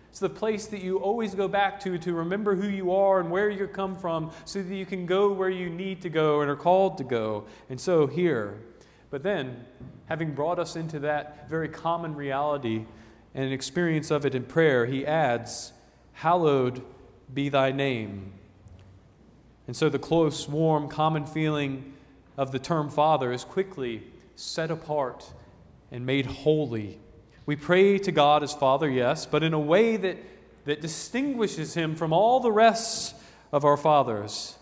It's 0.10 0.20
the 0.20 0.30
place 0.30 0.66
that 0.68 0.82
you 0.82 0.98
always 0.98 1.36
go 1.36 1.48
back 1.48 1.80
to 1.82 1.98
to 2.00 2.14
remember 2.14 2.56
who 2.56 2.68
you 2.68 2.92
are 2.94 3.20
and 3.20 3.30
where 3.30 3.50
you 3.50 3.68
come 3.68 3.96
from 3.96 4.32
so 4.46 4.62
that 4.62 4.74
you 4.74 4.86
can 4.86 5.06
go 5.06 5.32
where 5.32 5.50
you 5.50 5.70
need 5.70 6.02
to 6.02 6.10
go 6.10 6.42
and 6.42 6.50
are 6.50 6.56
called 6.56 6.98
to 6.98 7.04
go. 7.04 7.46
And 7.70 7.80
so 7.80 8.08
here. 8.08 8.60
But 9.12 9.24
then, 9.24 9.66
having 10.08 10.34
brought 10.34 10.60
us 10.60 10.76
into 10.76 11.00
that 11.00 11.48
very 11.50 11.70
common 11.70 12.16
reality 12.16 12.86
and 13.36 13.46
an 13.46 13.52
experience 13.52 14.10
of 14.10 14.26
it 14.26 14.34
in 14.34 14.44
prayer, 14.44 14.86
he 14.88 15.06
adds, 15.06 15.74
Hallowed 16.14 16.84
be 17.32 17.50
thy 17.50 17.72
name. 17.72 18.34
And 19.68 19.76
so 19.76 19.88
the 19.88 20.00
close, 20.00 20.48
warm, 20.50 20.90
common 20.90 21.28
feeling 21.28 21.94
of 22.36 22.52
the 22.52 22.60
term 22.60 22.90
Father 22.90 23.32
is 23.32 23.44
quickly 23.44 24.04
set 24.40 24.72
apart 24.72 25.32
and 25.92 26.06
made 26.06 26.26
holy 26.26 27.00
we 27.50 27.56
pray 27.56 27.98
to 27.98 28.12
God 28.12 28.44
as 28.44 28.54
Father, 28.54 28.88
yes, 28.88 29.26
but 29.26 29.42
in 29.42 29.54
a 29.54 29.60
way 29.60 29.98
that, 29.98 30.18
that 30.66 30.82
distinguishes 30.82 31.74
him 31.74 31.96
from 31.96 32.14
all 32.14 32.40
the 32.40 32.52
rest 32.52 33.16
of 33.52 33.66
our 33.66 33.76
fathers. 33.76 34.56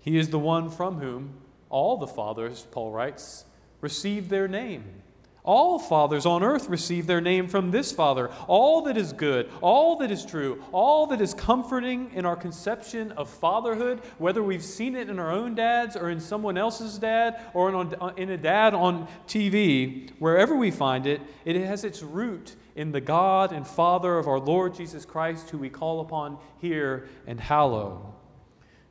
He 0.00 0.16
is 0.16 0.30
the 0.30 0.38
one 0.38 0.70
from 0.70 1.00
whom 1.00 1.34
all 1.68 1.98
the 1.98 2.06
fathers, 2.06 2.66
Paul 2.70 2.92
writes, 2.92 3.44
received 3.82 4.30
their 4.30 4.48
name. 4.48 5.02
All 5.44 5.80
fathers 5.80 6.24
on 6.24 6.44
earth 6.44 6.68
receive 6.68 7.08
their 7.08 7.20
name 7.20 7.48
from 7.48 7.72
this 7.72 7.90
Father. 7.90 8.28
All 8.46 8.82
that 8.82 8.96
is 8.96 9.12
good, 9.12 9.50
all 9.60 9.96
that 9.96 10.12
is 10.12 10.24
true, 10.24 10.62
all 10.70 11.08
that 11.08 11.20
is 11.20 11.34
comforting 11.34 12.12
in 12.14 12.24
our 12.24 12.36
conception 12.36 13.10
of 13.12 13.28
fatherhood, 13.28 14.02
whether 14.18 14.40
we've 14.40 14.62
seen 14.62 14.94
it 14.94 15.10
in 15.10 15.18
our 15.18 15.32
own 15.32 15.56
dads 15.56 15.96
or 15.96 16.10
in 16.10 16.20
someone 16.20 16.56
else's 16.56 16.96
dad 16.96 17.40
or 17.54 17.70
in, 17.70 17.94
in 18.16 18.30
a 18.30 18.36
dad 18.36 18.72
on 18.72 19.08
TV, 19.26 20.10
wherever 20.20 20.54
we 20.54 20.70
find 20.70 21.08
it, 21.08 21.20
it 21.44 21.56
has 21.56 21.82
its 21.82 22.04
root 22.04 22.54
in 22.76 22.92
the 22.92 23.00
God 23.00 23.52
and 23.52 23.66
Father 23.66 24.18
of 24.18 24.28
our 24.28 24.38
Lord 24.38 24.74
Jesus 24.76 25.04
Christ, 25.04 25.50
who 25.50 25.58
we 25.58 25.68
call 25.68 26.00
upon 26.00 26.38
here 26.60 27.08
and 27.26 27.40
hallow. 27.40 28.14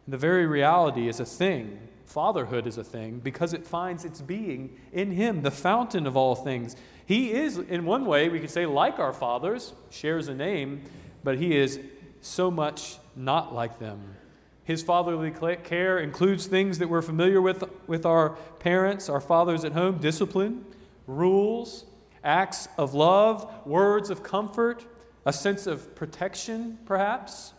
And 0.06 0.14
the 0.14 0.18
very 0.18 0.46
reality 0.46 1.08
is 1.08 1.22
a 1.22 1.26
thing 1.26 1.80
Fatherhood 2.12 2.68
is 2.68 2.78
a 2.78 2.84
thing 2.84 3.20
because 3.20 3.54
it 3.54 3.66
finds 3.66 4.04
its 4.04 4.20
being 4.20 4.78
in 4.92 5.12
Him, 5.12 5.44
the 5.44 5.52
fountain 5.52 6.06
of 6.06 6.18
all 6.18 6.36
things. 6.36 6.76
He 7.06 7.32
is, 7.32 7.58
in 7.58 7.86
one 7.86 8.06
way, 8.06 8.28
we 8.28 8.42
could 8.42 8.50
say, 8.50 8.66
like 8.66 9.00
our 9.00 9.14
fathers, 9.14 9.72
shares 9.90 10.28
a 10.28 10.36
name, 10.36 10.84
but 11.24 11.38
He 11.38 11.56
is 11.56 11.80
so 12.20 12.52
much 12.52 12.98
not 13.16 13.56
like 13.56 13.80
them. 13.80 14.16
His 14.66 14.84
fatherly 14.84 15.32
care 15.64 16.00
includes 16.00 16.48
things 16.48 16.80
that 16.80 16.90
we're 16.90 17.02
familiar 17.02 17.42
with 17.42 17.64
with 17.88 18.06
our 18.06 18.32
parents, 18.60 19.08
our 19.08 19.22
fathers 19.22 19.64
at 19.64 19.72
home 19.72 19.98
discipline, 19.98 20.66
rules, 21.08 21.86
acts 22.26 22.68
of 22.78 22.94
love, 22.94 23.50
words 23.66 24.10
of 24.10 24.22
comfort, 24.22 24.86
a 25.26 25.32
sense 25.32 25.66
of 25.66 25.96
protection, 25.96 26.78
perhaps, 26.86 27.54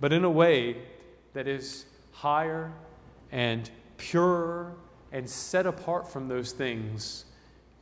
but 0.00 0.12
in 0.12 0.22
a 0.22 0.30
way 0.30 0.76
that 1.32 1.48
is 1.48 1.86
higher 2.12 2.72
and 3.32 3.70
pure 3.96 4.74
and 5.12 5.28
set 5.28 5.66
apart 5.66 6.10
from 6.10 6.28
those 6.28 6.52
things 6.52 7.24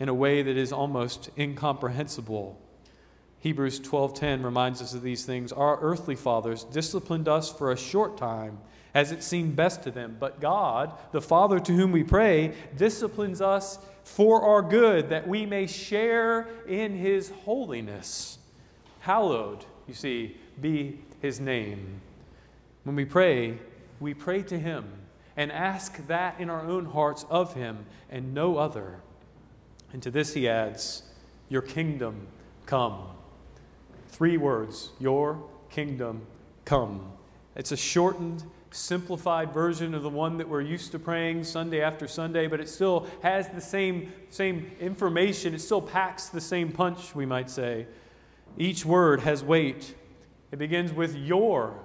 in 0.00 0.08
a 0.08 0.14
way 0.14 0.42
that 0.42 0.56
is 0.56 0.72
almost 0.72 1.30
incomprehensible. 1.36 2.58
Hebrews 3.40 3.80
12:10 3.80 4.42
reminds 4.42 4.82
us 4.82 4.94
of 4.94 5.02
these 5.02 5.24
things. 5.24 5.52
Our 5.52 5.78
earthly 5.80 6.16
fathers 6.16 6.64
disciplined 6.64 7.28
us 7.28 7.52
for 7.52 7.70
a 7.70 7.76
short 7.76 8.16
time 8.16 8.58
as 8.94 9.12
it 9.12 9.22
seemed 9.22 9.54
best 9.54 9.82
to 9.82 9.90
them, 9.90 10.16
but 10.18 10.40
God, 10.40 10.92
the 11.12 11.20
Father 11.20 11.60
to 11.60 11.72
whom 11.72 11.92
we 11.92 12.02
pray, 12.02 12.54
disciplines 12.76 13.40
us 13.40 13.78
for 14.02 14.42
our 14.42 14.62
good 14.62 15.10
that 15.10 15.28
we 15.28 15.46
may 15.46 15.66
share 15.66 16.48
in 16.66 16.96
his 16.96 17.30
holiness. 17.44 18.38
Hallowed, 19.00 19.66
you 19.86 19.94
see, 19.94 20.36
be 20.60 20.98
his 21.20 21.38
name. 21.38 22.00
When 22.84 22.96
we 22.96 23.04
pray, 23.04 23.58
we 24.00 24.14
pray 24.14 24.42
to 24.44 24.58
him 24.58 24.84
and 25.38 25.52
ask 25.52 26.04
that 26.08 26.38
in 26.40 26.50
our 26.50 26.66
own 26.66 26.84
hearts 26.84 27.24
of 27.30 27.54
him 27.54 27.86
and 28.10 28.34
no 28.34 28.58
other. 28.58 28.96
And 29.92 30.02
to 30.02 30.10
this 30.10 30.34
he 30.34 30.48
adds, 30.48 31.04
Your 31.48 31.62
kingdom 31.62 32.26
come. 32.66 33.04
Three 34.08 34.36
words 34.36 34.90
Your 34.98 35.40
kingdom 35.70 36.26
come. 36.64 37.12
It's 37.54 37.70
a 37.70 37.76
shortened, 37.76 38.42
simplified 38.72 39.52
version 39.52 39.94
of 39.94 40.02
the 40.02 40.10
one 40.10 40.38
that 40.38 40.48
we're 40.48 40.60
used 40.60 40.90
to 40.92 40.98
praying 40.98 41.44
Sunday 41.44 41.82
after 41.82 42.08
Sunday, 42.08 42.48
but 42.48 42.60
it 42.60 42.68
still 42.68 43.06
has 43.22 43.48
the 43.48 43.60
same, 43.60 44.12
same 44.30 44.72
information. 44.80 45.54
It 45.54 45.60
still 45.60 45.80
packs 45.80 46.28
the 46.28 46.40
same 46.40 46.72
punch, 46.72 47.14
we 47.14 47.26
might 47.26 47.48
say. 47.48 47.86
Each 48.56 48.84
word 48.84 49.20
has 49.20 49.44
weight. 49.44 49.94
It 50.50 50.58
begins 50.58 50.92
with 50.92 51.14
your. 51.14 51.78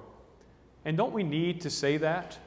And 0.85 0.97
don't 0.97 1.13
we 1.13 1.21
need 1.21 1.61
to 1.61 1.69
say 1.69 1.97
that? 1.97 2.39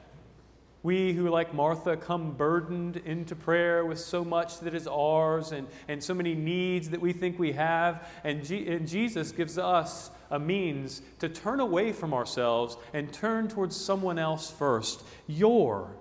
We 0.87 1.11
who, 1.11 1.27
like 1.27 1.53
Martha, 1.53 1.97
come 1.97 2.31
burdened 2.31 2.95
into 2.95 3.35
prayer 3.35 3.85
with 3.85 3.99
so 3.99 4.23
much 4.23 4.61
that 4.61 4.73
is 4.73 4.87
ours 4.87 5.51
and, 5.51 5.67
and 5.89 6.01
so 6.01 6.13
many 6.13 6.33
needs 6.33 6.91
that 6.91 7.01
we 7.01 7.11
think 7.11 7.37
we 7.37 7.51
have. 7.51 8.07
And, 8.23 8.41
G- 8.41 8.65
and 8.69 8.87
Jesus 8.87 9.33
gives 9.33 9.57
us 9.57 10.09
a 10.31 10.39
means 10.39 11.01
to 11.19 11.27
turn 11.27 11.59
away 11.59 11.91
from 11.91 12.13
ourselves 12.13 12.77
and 12.93 13.11
turn 13.11 13.49
towards 13.49 13.75
someone 13.75 14.17
else 14.17 14.49
first. 14.49 15.03
Your, 15.27 15.91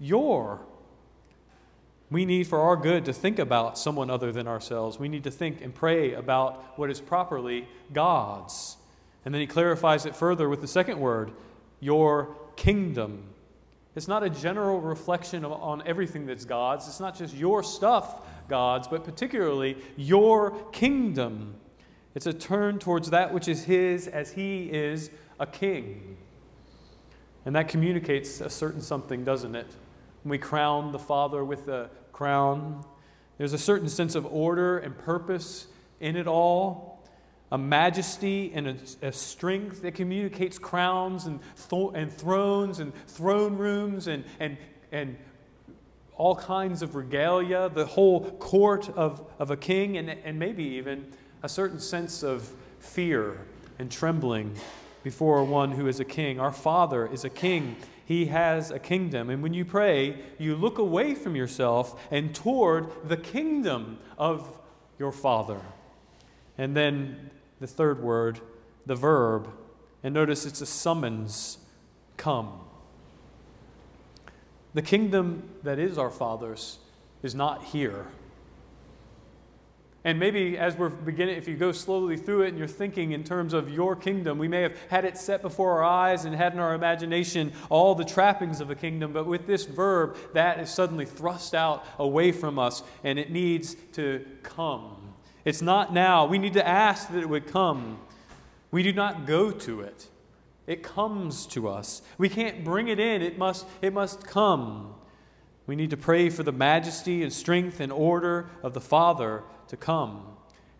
your. 0.00 0.62
We 2.10 2.24
need 2.24 2.46
for 2.46 2.62
our 2.62 2.76
good 2.76 3.04
to 3.04 3.12
think 3.12 3.38
about 3.38 3.76
someone 3.76 4.08
other 4.08 4.32
than 4.32 4.48
ourselves. 4.48 4.98
We 4.98 5.10
need 5.10 5.24
to 5.24 5.30
think 5.30 5.60
and 5.60 5.74
pray 5.74 6.14
about 6.14 6.78
what 6.78 6.90
is 6.90 7.02
properly 7.02 7.68
God's. 7.92 8.78
And 9.26 9.34
then 9.34 9.42
he 9.42 9.46
clarifies 9.46 10.06
it 10.06 10.16
further 10.16 10.48
with 10.48 10.62
the 10.62 10.68
second 10.68 11.00
word, 11.00 11.32
your 11.80 12.34
kingdom. 12.56 13.34
It's 13.96 14.08
not 14.08 14.22
a 14.22 14.28
general 14.28 14.78
reflection 14.78 15.44
on 15.44 15.82
everything 15.86 16.26
that's 16.26 16.44
God's. 16.44 16.86
It's 16.86 17.00
not 17.00 17.16
just 17.16 17.34
your 17.34 17.62
stuff, 17.62 18.20
God's, 18.46 18.86
but 18.86 19.04
particularly 19.04 19.78
your 19.96 20.50
kingdom. 20.70 21.54
It's 22.14 22.26
a 22.26 22.32
turn 22.32 22.78
towards 22.78 23.10
that 23.10 23.32
which 23.32 23.48
is 23.48 23.64
His 23.64 24.06
as 24.06 24.32
He 24.32 24.70
is 24.70 25.10
a 25.40 25.46
king. 25.46 26.18
And 27.46 27.56
that 27.56 27.68
communicates 27.68 28.40
a 28.42 28.50
certain 28.50 28.82
something, 28.82 29.24
doesn't 29.24 29.54
it? 29.54 29.68
When 30.22 30.30
we 30.30 30.38
crown 30.38 30.92
the 30.92 30.98
Father 30.98 31.42
with 31.42 31.64
the 31.64 31.88
crown, 32.12 32.84
there's 33.38 33.54
a 33.54 33.58
certain 33.58 33.88
sense 33.88 34.14
of 34.14 34.26
order 34.26 34.78
and 34.78 34.96
purpose 34.96 35.68
in 36.00 36.16
it 36.16 36.26
all, 36.26 36.95
a 37.52 37.58
majesty 37.58 38.52
and 38.54 38.68
a, 38.68 38.76
a 39.02 39.12
strength 39.12 39.82
that 39.82 39.94
communicates 39.94 40.58
crowns 40.58 41.26
and, 41.26 41.40
th- 41.70 41.90
and 41.94 42.12
thrones 42.12 42.80
and 42.80 42.92
throne 43.06 43.56
rooms 43.56 44.08
and, 44.08 44.24
and, 44.40 44.56
and 44.90 45.16
all 46.16 46.34
kinds 46.34 46.82
of 46.82 46.94
regalia, 46.94 47.68
the 47.68 47.86
whole 47.86 48.30
court 48.32 48.88
of, 48.90 49.24
of 49.38 49.50
a 49.50 49.56
king, 49.56 49.96
and, 49.96 50.10
and 50.10 50.38
maybe 50.38 50.64
even 50.64 51.06
a 51.42 51.48
certain 51.48 51.78
sense 51.78 52.22
of 52.22 52.50
fear 52.80 53.38
and 53.78 53.90
trembling 53.90 54.54
before 55.02 55.44
one 55.44 55.70
who 55.70 55.86
is 55.86 56.00
a 56.00 56.04
king. 56.04 56.40
Our 56.40 56.52
Father 56.52 57.06
is 57.06 57.24
a 57.24 57.30
king. 57.30 57.76
He 58.06 58.26
has 58.26 58.70
a 58.70 58.78
kingdom. 58.78 59.30
And 59.30 59.42
when 59.42 59.52
you 59.54 59.64
pray, 59.64 60.16
you 60.38 60.56
look 60.56 60.78
away 60.78 61.14
from 61.14 61.36
yourself 61.36 62.00
and 62.10 62.34
toward 62.34 62.88
the 63.08 63.16
kingdom 63.16 63.98
of 64.16 64.58
your 64.98 65.12
Father. 65.12 65.60
And 66.58 66.76
then 66.76 67.30
the 67.60 67.66
third 67.66 68.02
word, 68.02 68.40
the 68.86 68.94
verb, 68.94 69.50
and 70.02 70.14
notice 70.14 70.46
it's 70.46 70.60
a 70.60 70.66
summons 70.66 71.58
come. 72.16 72.60
The 74.74 74.82
kingdom 74.82 75.48
that 75.62 75.78
is 75.78 75.98
our 75.98 76.10
Father's 76.10 76.78
is 77.22 77.34
not 77.34 77.64
here. 77.64 78.06
And 80.06 80.20
maybe 80.20 80.56
as 80.56 80.76
we're 80.76 80.90
beginning, 80.90 81.36
if 81.36 81.48
you 81.48 81.56
go 81.56 81.72
slowly 81.72 82.16
through 82.16 82.42
it 82.42 82.50
and 82.50 82.58
you're 82.58 82.68
thinking 82.68 83.10
in 83.10 83.24
terms 83.24 83.52
of 83.52 83.68
your 83.68 83.96
kingdom, 83.96 84.38
we 84.38 84.46
may 84.46 84.62
have 84.62 84.76
had 84.88 85.04
it 85.04 85.18
set 85.18 85.42
before 85.42 85.72
our 85.72 85.82
eyes 85.82 86.24
and 86.24 86.32
had 86.32 86.52
in 86.52 86.60
our 86.60 86.74
imagination 86.74 87.52
all 87.70 87.96
the 87.96 88.04
trappings 88.04 88.60
of 88.60 88.70
a 88.70 88.76
kingdom, 88.76 89.12
but 89.12 89.26
with 89.26 89.48
this 89.48 89.64
verb, 89.64 90.16
that 90.32 90.60
is 90.60 90.70
suddenly 90.70 91.06
thrust 91.06 91.56
out 91.56 91.84
away 91.98 92.30
from 92.30 92.56
us 92.56 92.84
and 93.02 93.18
it 93.18 93.32
needs 93.32 93.74
to 93.94 94.24
come. 94.44 95.05
It's 95.46 95.62
not 95.62 95.94
now. 95.94 96.26
We 96.26 96.38
need 96.38 96.54
to 96.54 96.66
ask 96.66 97.08
that 97.12 97.20
it 97.20 97.28
would 97.28 97.46
come. 97.46 98.00
We 98.72 98.82
do 98.82 98.92
not 98.92 99.26
go 99.26 99.52
to 99.52 99.80
it. 99.80 100.08
It 100.66 100.82
comes 100.82 101.46
to 101.46 101.68
us. 101.68 102.02
We 102.18 102.28
can't 102.28 102.64
bring 102.64 102.88
it 102.88 102.98
in. 102.98 103.22
It 103.22 103.38
must, 103.38 103.64
it 103.80 103.92
must 103.92 104.26
come. 104.26 104.92
We 105.68 105.76
need 105.76 105.90
to 105.90 105.96
pray 105.96 106.30
for 106.30 106.42
the 106.42 106.50
majesty 106.50 107.22
and 107.22 107.32
strength 107.32 107.78
and 107.78 107.92
order 107.92 108.50
of 108.64 108.74
the 108.74 108.80
Father 108.80 109.44
to 109.68 109.76
come. 109.76 110.24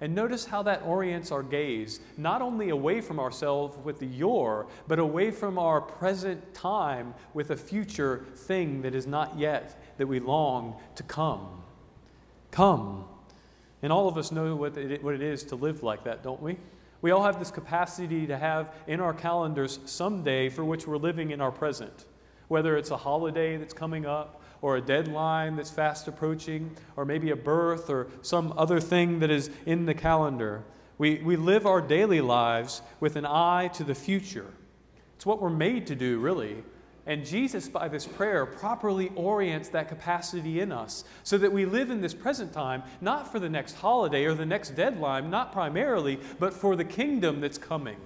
And 0.01 0.17
notice 0.17 0.45
how 0.45 0.65
that 0.65 0.83
orients 0.83 1.31
our 1.31 1.45
gaze, 1.45 2.01
not 2.17 2.43
only 2.43 2.71
away 2.71 3.01
from 3.01 3.21
ourselves 3.21 3.79
with 3.85 4.01
the 4.01 4.07
your, 4.07 4.67
but 4.89 4.99
away 4.99 5.31
from 5.31 5.61
our 5.61 5.81
present 5.81 6.55
time 6.55 7.15
with 7.35 7.53
a 7.53 7.57
future 7.57 8.27
thing 8.35 8.83
that 8.83 8.97
is 8.97 9.07
not 9.07 9.39
yet, 9.39 9.81
that 9.97 10.09
we 10.09 10.19
long 10.19 10.75
to 10.97 11.05
come. 11.05 11.63
Come. 12.51 13.05
And 13.83 13.93
all 13.93 14.09
of 14.09 14.17
us 14.17 14.33
know 14.33 14.57
what 14.57 14.77
it, 14.77 15.03
what 15.03 15.15
it 15.15 15.23
is 15.23 15.45
to 15.45 15.57
live 15.57 15.83
like 15.83 16.05
that, 16.05 16.23
don't 16.23 16.41
we? 16.43 16.57
We 17.03 17.11
all 17.11 17.23
have 17.23 17.39
this 17.39 17.51
capacity 17.51 18.27
to 18.27 18.39
have 18.39 18.75
in 18.87 19.01
our 19.01 19.13
calendars 19.13 19.79
some 19.85 20.23
day 20.25 20.49
for 20.49 20.65
which 20.65 20.87
we're 20.87 20.97
living 20.97 21.31
in 21.31 21.41
our 21.41 21.53
present, 21.53 22.07
whether 22.49 22.77
it's 22.77 22.91
a 22.91 22.97
holiday 22.97 23.57
that's 23.57 23.75
coming 23.75 24.07
up, 24.07 24.43
or 24.63 24.77
a 24.77 24.81
deadline 24.81 25.57
that's 25.57 25.71
fast 25.71 26.09
approaching, 26.09 26.75
or 26.97 27.05
maybe 27.05 27.31
a 27.31 27.37
birth 27.37 27.91
or 27.91 28.09
some 28.23 28.53
other 28.57 28.81
thing 28.81 29.19
that 29.21 29.31
is 29.31 29.51
in 29.67 29.85
the 29.85 29.95
calendar. 29.95 30.65
We, 30.99 31.19
we 31.19 31.37
live 31.37 31.67
our 31.67 31.83
daily 31.83 32.23
lives 32.23 32.81
with 32.99 33.17
an 33.17 33.27
eye 33.27 33.69
to 33.75 33.85
the 33.85 33.95
future. 33.95 34.53
It's 35.15 35.27
what 35.27 35.41
we're 35.41 35.51
made 35.51 35.87
to 35.89 35.95
do, 35.95 36.19
really. 36.19 36.65
And 37.07 37.25
Jesus, 37.25 37.69
by 37.69 37.87
this 37.87 38.05
prayer, 38.05 38.45
properly 38.45 39.13
orients 39.15 39.69
that 39.69 39.89
capacity 39.89 40.61
in 40.61 40.73
us 40.73 41.05
so 41.23 41.39
that 41.39 41.53
we 41.53 41.65
live 41.65 41.91
in 41.91 42.01
this 42.01 42.15
present 42.15 42.53
time, 42.53 42.83
not 43.01 43.31
for 43.31 43.39
the 43.39 43.49
next 43.49 43.75
holiday 43.75 44.25
or 44.25 44.35
the 44.35 44.45
next 44.45 44.71
deadline, 44.71 45.31
not 45.31 45.53
primarily, 45.53 46.19
but 46.41 46.53
for 46.53 46.75
the 46.75 46.85
kingdom 46.85 47.41
that's 47.41 47.59
coming. 47.59 47.97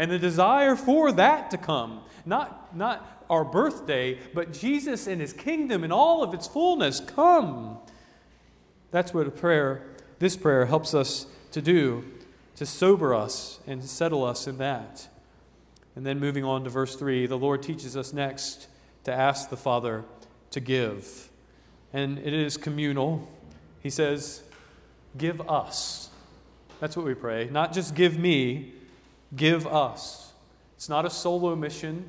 And 0.00 0.10
the 0.10 0.18
desire 0.18 0.74
for 0.74 1.12
that 1.12 1.50
to 1.52 1.58
come, 1.58 2.00
not, 2.26 2.76
not 2.76 3.24
our 3.30 3.44
birthday, 3.44 4.18
but 4.34 4.52
Jesus 4.52 5.06
and 5.06 5.20
his 5.20 5.32
kingdom 5.32 5.84
in 5.84 5.92
all 5.92 6.24
of 6.24 6.34
its 6.34 6.48
fullness 6.48 6.98
come. 6.98 7.78
That's 8.90 9.14
what 9.14 9.28
a 9.28 9.30
prayer, 9.30 9.82
this 10.18 10.36
prayer 10.36 10.66
helps 10.66 10.92
us 10.92 11.26
to 11.52 11.62
do, 11.62 12.04
to 12.56 12.66
sober 12.66 13.14
us 13.14 13.60
and 13.66 13.84
settle 13.84 14.24
us 14.24 14.48
in 14.48 14.58
that. 14.58 15.06
And 15.96 16.06
then 16.06 16.20
moving 16.20 16.44
on 16.44 16.64
to 16.64 16.70
verse 16.70 16.96
3, 16.96 17.26
the 17.26 17.38
Lord 17.38 17.62
teaches 17.62 17.96
us 17.96 18.12
next 18.12 18.68
to 19.04 19.12
ask 19.12 19.50
the 19.50 19.56
Father 19.56 20.04
to 20.50 20.60
give. 20.60 21.28
And 21.92 22.18
it 22.18 22.32
is 22.32 22.56
communal. 22.56 23.28
He 23.80 23.90
says, 23.90 24.42
Give 25.18 25.40
us. 25.48 26.08
That's 26.78 26.96
what 26.96 27.04
we 27.04 27.14
pray. 27.14 27.48
Not 27.50 27.72
just 27.72 27.94
give 27.94 28.16
me, 28.18 28.72
give 29.34 29.66
us. 29.66 30.32
It's 30.76 30.88
not 30.88 31.04
a 31.04 31.10
solo 31.10 31.56
mission. 31.56 32.08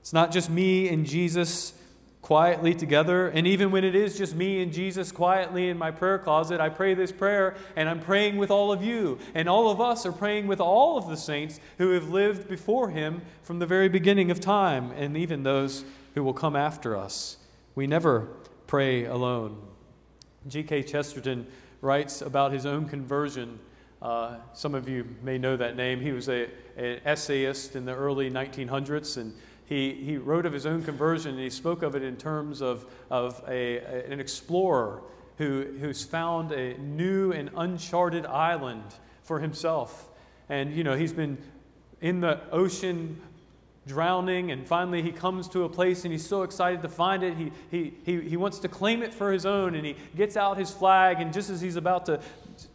It's 0.00 0.12
not 0.12 0.30
just 0.30 0.48
me 0.48 0.88
and 0.88 1.04
Jesus 1.04 1.74
quietly 2.26 2.74
together. 2.74 3.28
And 3.28 3.46
even 3.46 3.70
when 3.70 3.84
it 3.84 3.94
is 3.94 4.18
just 4.18 4.34
me 4.34 4.60
and 4.60 4.72
Jesus 4.72 5.12
quietly 5.12 5.68
in 5.68 5.78
my 5.78 5.92
prayer 5.92 6.18
closet, 6.18 6.60
I 6.60 6.68
pray 6.68 6.92
this 6.92 7.12
prayer 7.12 7.54
and 7.76 7.88
I'm 7.88 8.00
praying 8.00 8.36
with 8.36 8.50
all 8.50 8.72
of 8.72 8.82
you. 8.82 9.20
And 9.36 9.48
all 9.48 9.70
of 9.70 9.80
us 9.80 10.04
are 10.04 10.10
praying 10.10 10.48
with 10.48 10.60
all 10.60 10.98
of 10.98 11.06
the 11.06 11.16
saints 11.16 11.60
who 11.78 11.90
have 11.90 12.08
lived 12.08 12.48
before 12.48 12.90
him 12.90 13.22
from 13.42 13.60
the 13.60 13.66
very 13.66 13.88
beginning 13.88 14.32
of 14.32 14.40
time, 14.40 14.90
and 14.96 15.16
even 15.16 15.44
those 15.44 15.84
who 16.16 16.24
will 16.24 16.32
come 16.32 16.56
after 16.56 16.96
us. 16.96 17.36
We 17.76 17.86
never 17.86 18.26
pray 18.66 19.04
alone. 19.04 19.62
G.K. 20.48 20.82
Chesterton 20.82 21.46
writes 21.80 22.22
about 22.22 22.50
his 22.50 22.66
own 22.66 22.88
conversion. 22.88 23.60
Uh, 24.02 24.38
some 24.52 24.74
of 24.74 24.88
you 24.88 25.06
may 25.22 25.38
know 25.38 25.56
that 25.56 25.76
name. 25.76 26.00
He 26.00 26.10
was 26.10 26.28
a, 26.28 26.48
an 26.76 27.00
essayist 27.04 27.76
in 27.76 27.84
the 27.84 27.94
early 27.94 28.32
1900s, 28.32 29.16
and 29.16 29.32
he, 29.66 29.92
he 29.92 30.16
wrote 30.16 30.46
of 30.46 30.52
his 30.52 30.64
own 30.64 30.82
conversion 30.82 31.32
and 31.32 31.40
he 31.40 31.50
spoke 31.50 31.82
of 31.82 31.94
it 31.94 32.02
in 32.02 32.16
terms 32.16 32.62
of, 32.62 32.86
of 33.10 33.42
a, 33.48 33.78
a, 33.78 34.10
an 34.10 34.20
explorer 34.20 35.02
who, 35.38 35.66
who's 35.80 36.04
found 36.04 36.52
a 36.52 36.78
new 36.78 37.32
and 37.32 37.50
uncharted 37.56 38.24
island 38.26 38.84
for 39.22 39.40
himself. 39.40 40.08
And, 40.48 40.74
you 40.74 40.84
know, 40.84 40.96
he's 40.96 41.12
been 41.12 41.36
in 42.00 42.20
the 42.20 42.40
ocean 42.52 43.20
drowning, 43.86 44.50
and 44.50 44.66
finally 44.66 45.02
he 45.02 45.12
comes 45.12 45.48
to 45.48 45.64
a 45.64 45.68
place 45.68 46.04
and 46.04 46.12
he's 46.12 46.26
so 46.26 46.42
excited 46.42 46.82
to 46.82 46.88
find 46.88 47.22
it. 47.22 47.34
He, 47.36 47.52
he, 47.70 47.94
he, 48.04 48.20
he 48.20 48.36
wants 48.36 48.58
to 48.60 48.68
claim 48.68 49.02
it 49.02 49.12
for 49.12 49.32
his 49.32 49.46
own, 49.46 49.74
and 49.74 49.86
he 49.86 49.96
gets 50.16 50.36
out 50.36 50.58
his 50.58 50.70
flag, 50.70 51.20
and 51.20 51.32
just 51.32 51.50
as 51.50 51.60
he's 51.60 51.76
about 51.76 52.06
to 52.06 52.20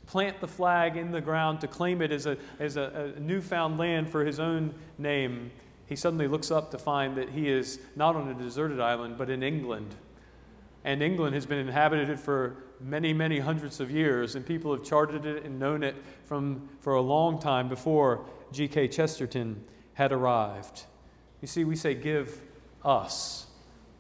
plant 0.08 0.40
the 0.42 0.48
flag 0.48 0.98
in 0.98 1.12
the 1.12 1.22
ground 1.22 1.62
to 1.62 1.68
claim 1.68 2.02
it 2.02 2.12
as 2.12 2.26
a, 2.26 2.38
as 2.60 2.78
a, 2.78 3.14
a 3.16 3.20
newfound 3.20 3.78
land 3.78 4.10
for 4.10 4.26
his 4.26 4.40
own 4.40 4.74
name, 4.98 5.52
he 5.92 5.98
suddenly 5.98 6.26
looks 6.26 6.52
up 6.52 6.72
to 6.72 6.78
find 6.78 7.18
that 7.18 7.32
he 7.32 7.50
is 7.50 7.78
not 7.98 8.16
on 8.16 8.30
a 8.30 8.34
deserted 8.34 8.80
island, 8.80 9.18
but 9.18 9.30
in 9.30 9.44
England. 9.44 9.94
And 10.86 11.04
England 11.04 11.36
has 11.36 11.46
been 11.46 11.58
inhabited 11.58 12.18
for 12.18 12.56
many, 12.80 13.12
many 13.12 13.40
hundreds 13.40 13.82
of 13.82 13.92
years, 13.92 14.36
and 14.36 14.46
people 14.46 14.74
have 14.74 14.86
charted 14.86 15.26
it 15.26 15.44
and 15.44 15.60
known 15.60 15.84
it 15.84 15.96
from, 16.24 16.70
for 16.80 16.94
a 16.94 17.02
long 17.02 17.40
time 17.40 17.68
before 17.68 18.24
G.K. 18.54 18.88
Chesterton 18.88 19.66
had 19.96 20.14
arrived. 20.14 20.84
You 21.42 21.50
see, 21.50 21.66
we 21.66 21.76
say, 21.76 21.94
give 21.94 22.42
us. 22.86 23.48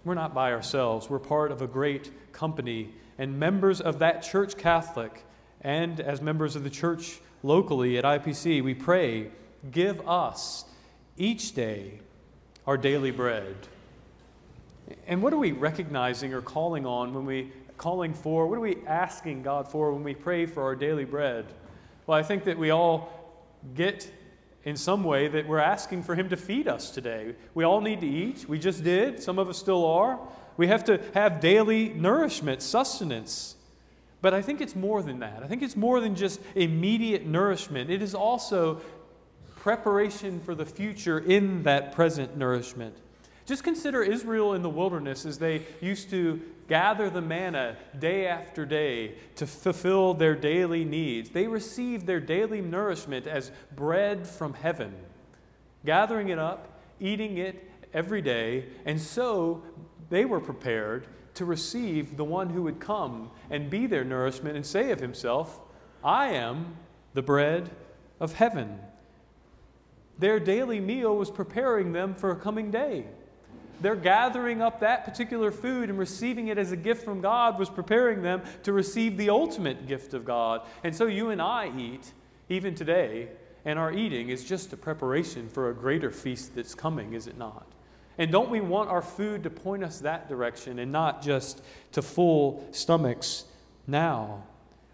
We're 0.06 0.14
not 0.14 0.34
by 0.34 0.54
ourselves, 0.54 1.10
we're 1.10 1.20
part 1.20 1.52
of 1.52 1.62
a 1.62 1.68
great 1.68 2.10
company, 2.32 2.94
and 3.18 3.38
members 3.38 3.82
of 3.82 4.00
that 4.00 4.24
church 4.24 4.56
Catholic, 4.56 5.26
and 5.60 6.00
as 6.00 6.22
members 6.22 6.56
of 6.56 6.64
the 6.64 6.70
church 6.70 7.20
locally 7.44 7.98
at 7.98 8.06
IPC, 8.06 8.64
we 8.64 8.76
pray, 8.76 9.30
give 9.72 10.00
us 10.08 10.64
each 11.22 11.54
day 11.54 12.00
our 12.66 12.78
daily 12.78 13.12
bread. 13.12 13.56
And 15.08 15.22
what 15.22 15.34
are 15.34 15.38
we 15.38 15.52
recognizing 15.52 16.34
or 16.34 16.42
calling 16.42 16.86
on 16.86 17.14
when 17.14 17.26
we 17.26 17.52
calling 17.78 18.14
for? 18.14 18.48
What 18.48 18.58
are 18.58 18.62
we 18.62 18.78
asking 18.88 19.44
God 19.44 19.68
for 19.68 19.92
when 19.92 20.04
we 20.04 20.14
pray 20.14 20.46
for 20.46 20.64
our 20.64 20.76
daily 20.76 21.06
bread? 21.06 21.46
Well, 22.06 22.18
I 22.18 22.24
think 22.24 22.44
that 22.46 22.58
we 22.58 22.72
all 22.72 23.12
get 23.76 24.12
in 24.64 24.76
some 24.76 25.04
way 25.04 25.28
that 25.28 25.48
we're 25.48 25.60
asking 25.60 26.04
for 26.04 26.16
him 26.16 26.30
to 26.30 26.38
feed 26.38 26.68
us 26.68 26.92
today. 26.92 27.36
We 27.54 27.64
all 27.64 27.82
need 27.82 28.02
to 28.02 28.08
eat. 28.08 28.48
We 28.48 28.60
just 28.60 28.84
did. 28.84 29.22
Some 29.22 29.40
of 29.40 29.50
us 29.50 29.58
still 29.58 29.86
are. 29.86 30.20
We 30.58 30.68
have 30.68 30.84
to 30.86 31.02
have 31.14 31.40
daily 31.40 31.90
nourishment, 31.90 32.62
sustenance. 32.62 33.56
But 34.22 34.36
I 34.36 34.42
think 34.42 34.62
it's 34.62 34.76
more 34.76 35.02
than 35.02 35.20
that. 35.20 35.42
I 35.42 35.48
think 35.48 35.64
it's 35.64 35.76
more 35.76 36.00
than 36.00 36.16
just 36.16 36.40
immediate 36.54 37.26
nourishment. 37.26 37.90
It 37.90 38.04
is 38.04 38.14
also 38.14 38.82
preparation 39.62 40.40
for 40.40 40.56
the 40.56 40.66
future 40.66 41.20
in 41.20 41.62
that 41.62 41.92
present 41.92 42.36
nourishment. 42.36 42.96
Just 43.46 43.64
consider 43.64 44.02
Israel 44.02 44.56
in 44.56 44.64
the 44.64 44.70
wilderness 44.70 45.24
as 45.24 45.38
they 45.38 45.62
used 45.82 46.10
to 46.10 46.42
gather 46.68 47.12
the 47.12 47.22
manna 47.22 47.78
day 48.00 48.26
after 48.26 48.66
day 48.66 49.14
to 49.36 49.46
fulfill 49.46 50.16
their 50.16 50.34
daily 50.34 50.84
needs. 50.84 51.30
They 51.30 51.46
received 51.46 52.08
their 52.08 52.20
daily 52.20 52.60
nourishment 52.60 53.28
as 53.28 53.52
bread 53.76 54.26
from 54.26 54.56
heaven, 54.56 54.96
gathering 55.86 56.30
it 56.30 56.40
up, 56.40 56.80
eating 57.00 57.38
it 57.38 57.70
every 57.94 58.24
day, 58.24 58.66
and 58.86 59.00
so 59.00 59.62
they 60.10 60.26
were 60.26 60.40
prepared 60.40 61.06
to 61.36 61.46
receive 61.46 62.18
the 62.18 62.24
one 62.24 62.50
who 62.50 62.64
would 62.64 62.80
come 62.80 63.30
and 63.52 63.70
be 63.70 63.86
their 63.86 64.04
nourishment 64.04 64.56
and 64.56 64.66
say 64.66 64.90
of 64.90 65.00
himself, 65.00 65.60
I 66.04 66.30
am 66.30 66.78
the 67.14 67.22
bread 67.22 67.70
of 68.20 68.34
heaven. 68.34 68.80
Their 70.22 70.40
daily 70.40 70.80
meal 70.80 71.18
was 71.18 71.32
preparing 71.32 71.94
them 71.94 72.14
for 72.14 72.30
a 72.30 72.36
coming 72.36 72.70
day. 72.70 73.06
Their 73.82 73.96
gathering 73.96 74.62
up 74.62 74.82
that 74.82 75.04
particular 75.04 75.52
food 75.52 75.90
and 75.90 75.98
receiving 75.98 76.50
it 76.50 76.60
as 76.60 76.72
a 76.72 76.78
gift 76.78 77.04
from 77.04 77.22
God 77.22 77.58
was 77.58 77.72
preparing 77.72 78.22
them 78.22 78.44
to 78.62 78.72
receive 78.72 79.18
the 79.18 79.32
ultimate 79.32 79.88
gift 79.88 80.14
of 80.14 80.24
God. 80.24 80.62
And 80.84 80.96
so 80.96 81.08
you 81.08 81.32
and 81.32 81.42
I 81.42 81.72
eat, 81.76 82.14
even 82.50 82.76
today, 82.76 83.30
and 83.66 83.80
our 83.80 83.92
eating 83.92 84.30
is 84.30 84.44
just 84.44 84.72
a 84.74 84.78
preparation 84.78 85.50
for 85.50 85.72
a 85.72 85.74
greater 85.74 86.12
feast 86.12 86.54
that's 86.54 86.76
coming, 86.76 87.14
is 87.14 87.26
it 87.26 87.40
not? 87.40 87.66
And 88.20 88.32
don't 88.32 88.52
we 88.52 88.62
want 88.62 88.92
our 88.92 89.02
food 89.02 89.42
to 89.42 89.50
point 89.50 89.84
us 89.84 90.02
that 90.02 90.30
direction 90.30 90.78
and 90.78 90.92
not 90.92 91.24
just 91.24 91.64
to 91.94 92.04
full 92.04 92.64
stomachs 92.70 93.46
now? 93.88 94.44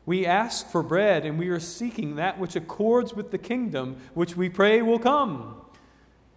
We 0.08 0.26
ask 0.26 0.70
for 0.70 0.82
bread 0.82 1.26
and 1.26 1.38
we 1.38 1.50
are 1.50 1.60
seeking 1.60 2.16
that 2.16 2.40
which 2.40 2.56
accords 2.56 3.14
with 3.14 3.30
the 3.30 3.38
kingdom 3.38 3.98
which 4.14 4.36
we 4.36 4.48
pray 4.48 4.82
will 4.82 5.00
come. 5.00 5.62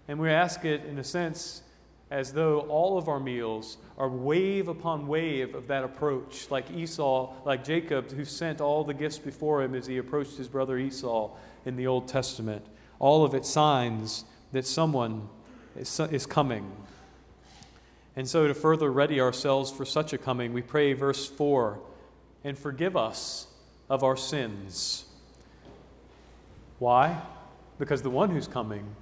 And 0.09 0.19
we 0.19 0.29
ask 0.29 0.65
it, 0.65 0.85
in 0.87 0.99
a 0.99 1.05
sense, 1.05 1.63
as 2.11 2.33
though 2.33 2.61
all 2.63 2.99
of 2.99 3.09
our 3.09 3.21
meals 3.21 3.79
are 3.97 4.09
wave 4.09 4.67
upon 4.67 5.07
wave 5.07 5.55
of 5.55 5.69
that 5.69 5.85
approach, 5.85 6.51
like 6.51 6.69
Esau, 6.73 7.33
like 7.45 7.63
Jacob, 7.63 8.11
who 8.11 8.25
sent 8.25 8.61
all 8.61 8.83
the 8.83 8.93
gifts 8.93 9.19
before 9.19 9.63
him 9.63 9.77
as 9.77 9.87
he 9.87 9.99
approached 9.99 10.37
his 10.37 10.49
brother 10.49 10.77
Esau 10.77 11.31
in 11.65 11.77
the 11.77 11.87
Old 11.87 12.09
Testament. 12.09 12.67
All 12.99 13.25
of 13.25 13.35
it 13.35 13.47
signs 13.47 14.25
that 14.51 14.67
someone 14.67 15.29
is, 15.77 16.01
is 16.01 16.27
coming. 16.27 16.73
And 18.17 18.29
so, 18.29 18.49
to 18.49 18.55
further 18.55 18.91
ready 18.91 19.21
ourselves 19.21 19.71
for 19.71 19.85
such 19.85 20.13
a 20.13 20.19
coming, 20.19 20.53
we 20.53 20.63
pray, 20.63 20.93
verse 20.93 21.29
4 21.29 21.79
and 22.45 22.59
forgive 22.59 22.97
us 22.97 23.47
of 23.91 24.03
our 24.03 24.17
sins. 24.17 25.05
Why? 26.79 27.21
Because 27.79 28.01
the 28.01 28.11
one 28.11 28.31
who's 28.31 28.49
coming 28.49 28.97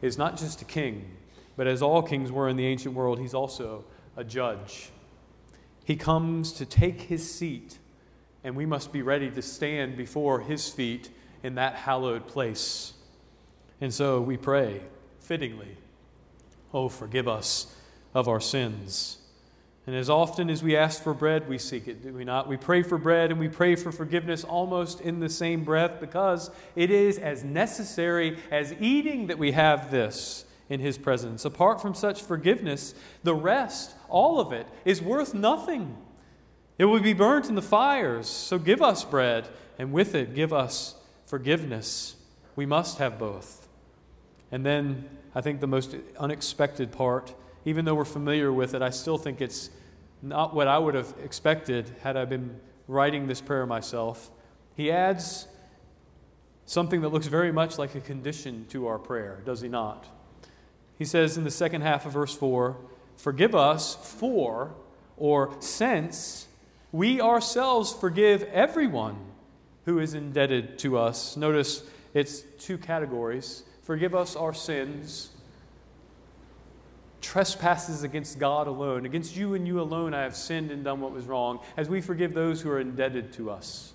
is 0.00 0.16
not 0.16 0.38
just 0.38 0.62
a 0.62 0.64
king, 0.64 1.10
but 1.56 1.66
as 1.66 1.82
all 1.82 2.02
kings 2.02 2.32
were 2.32 2.48
in 2.48 2.56
the 2.56 2.64
ancient 2.64 2.94
world, 2.94 3.18
he's 3.18 3.34
also 3.34 3.84
a 4.16 4.24
judge. 4.24 4.90
He 5.84 5.96
comes 5.96 6.52
to 6.52 6.64
take 6.64 7.02
his 7.02 7.28
seat, 7.30 7.78
and 8.42 8.56
we 8.56 8.64
must 8.64 8.92
be 8.92 9.02
ready 9.02 9.30
to 9.30 9.42
stand 9.42 9.96
before 9.96 10.40
his 10.40 10.68
feet 10.68 11.10
in 11.42 11.56
that 11.56 11.74
hallowed 11.74 12.26
place. 12.26 12.94
And 13.80 13.92
so 13.92 14.20
we 14.20 14.36
pray, 14.36 14.80
fittingly, 15.18 15.76
Oh, 16.72 16.88
forgive 16.88 17.26
us 17.26 17.74
of 18.14 18.28
our 18.28 18.40
sins. 18.40 19.18
And 19.86 19.96
as 19.96 20.10
often 20.10 20.50
as 20.50 20.62
we 20.62 20.76
ask 20.76 21.02
for 21.02 21.14
bread, 21.14 21.48
we 21.48 21.58
seek 21.58 21.88
it, 21.88 22.02
do 22.02 22.12
we 22.12 22.24
not? 22.24 22.48
We 22.48 22.56
pray 22.56 22.82
for 22.82 22.98
bread 22.98 23.30
and 23.30 23.40
we 23.40 23.48
pray 23.48 23.76
for 23.76 23.90
forgiveness 23.90 24.44
almost 24.44 25.00
in 25.00 25.20
the 25.20 25.28
same 25.28 25.64
breath 25.64 26.00
because 26.00 26.50
it 26.76 26.90
is 26.90 27.18
as 27.18 27.42
necessary 27.42 28.38
as 28.50 28.74
eating 28.78 29.28
that 29.28 29.38
we 29.38 29.52
have 29.52 29.90
this 29.90 30.44
in 30.68 30.80
His 30.80 30.96
presence. 30.96 31.44
Apart 31.44 31.82
from 31.82 31.94
such 31.94 32.22
forgiveness, 32.22 32.94
the 33.22 33.34
rest, 33.34 33.94
all 34.08 34.38
of 34.38 34.52
it, 34.52 34.66
is 34.84 35.02
worth 35.02 35.34
nothing. 35.34 35.96
It 36.78 36.84
will 36.84 37.00
be 37.00 37.12
burnt 37.12 37.48
in 37.48 37.56
the 37.56 37.62
fires. 37.62 38.28
So 38.28 38.58
give 38.58 38.80
us 38.80 39.04
bread, 39.04 39.48
and 39.78 39.92
with 39.92 40.14
it, 40.14 40.34
give 40.34 40.52
us 40.52 40.94
forgiveness. 41.26 42.14
We 42.54 42.66
must 42.66 42.98
have 42.98 43.18
both. 43.18 43.68
And 44.52 44.64
then 44.64 45.08
I 45.34 45.40
think 45.40 45.60
the 45.60 45.66
most 45.66 45.94
unexpected 46.18 46.92
part, 46.92 47.34
even 47.70 47.84
though 47.84 47.94
we're 47.94 48.04
familiar 48.04 48.52
with 48.52 48.74
it, 48.74 48.82
I 48.82 48.90
still 48.90 49.16
think 49.16 49.40
it's 49.40 49.70
not 50.22 50.56
what 50.56 50.66
I 50.66 50.76
would 50.76 50.96
have 50.96 51.14
expected 51.22 51.94
had 52.02 52.16
I 52.16 52.24
been 52.24 52.58
writing 52.88 53.28
this 53.28 53.40
prayer 53.40 53.64
myself. 53.64 54.28
He 54.76 54.90
adds 54.90 55.46
something 56.66 57.00
that 57.02 57.10
looks 57.10 57.28
very 57.28 57.52
much 57.52 57.78
like 57.78 57.94
a 57.94 58.00
condition 58.00 58.66
to 58.70 58.88
our 58.88 58.98
prayer, 58.98 59.40
does 59.46 59.60
he 59.60 59.68
not? 59.68 60.04
He 60.98 61.04
says 61.04 61.38
in 61.38 61.44
the 61.44 61.50
second 61.50 61.82
half 61.82 62.04
of 62.06 62.12
verse 62.12 62.34
4 62.34 62.76
Forgive 63.14 63.54
us 63.54 63.94
for, 64.18 64.74
or 65.16 65.54
since, 65.60 66.48
we 66.90 67.20
ourselves 67.20 67.92
forgive 67.92 68.42
everyone 68.42 69.16
who 69.84 70.00
is 70.00 70.12
indebted 70.12 70.76
to 70.80 70.98
us. 70.98 71.36
Notice 71.36 71.84
it's 72.14 72.40
two 72.58 72.78
categories 72.78 73.62
Forgive 73.82 74.16
us 74.16 74.34
our 74.34 74.54
sins. 74.54 75.30
Trespasses 77.20 78.02
against 78.02 78.38
God 78.38 78.66
alone. 78.66 79.06
Against 79.06 79.36
you 79.36 79.54
and 79.54 79.66
you 79.66 79.80
alone, 79.80 80.14
I 80.14 80.22
have 80.22 80.36
sinned 80.36 80.70
and 80.70 80.84
done 80.84 81.00
what 81.00 81.12
was 81.12 81.24
wrong, 81.26 81.60
as 81.76 81.88
we 81.88 82.00
forgive 82.00 82.34
those 82.34 82.60
who 82.60 82.70
are 82.70 82.80
indebted 82.80 83.32
to 83.34 83.50
us. 83.50 83.92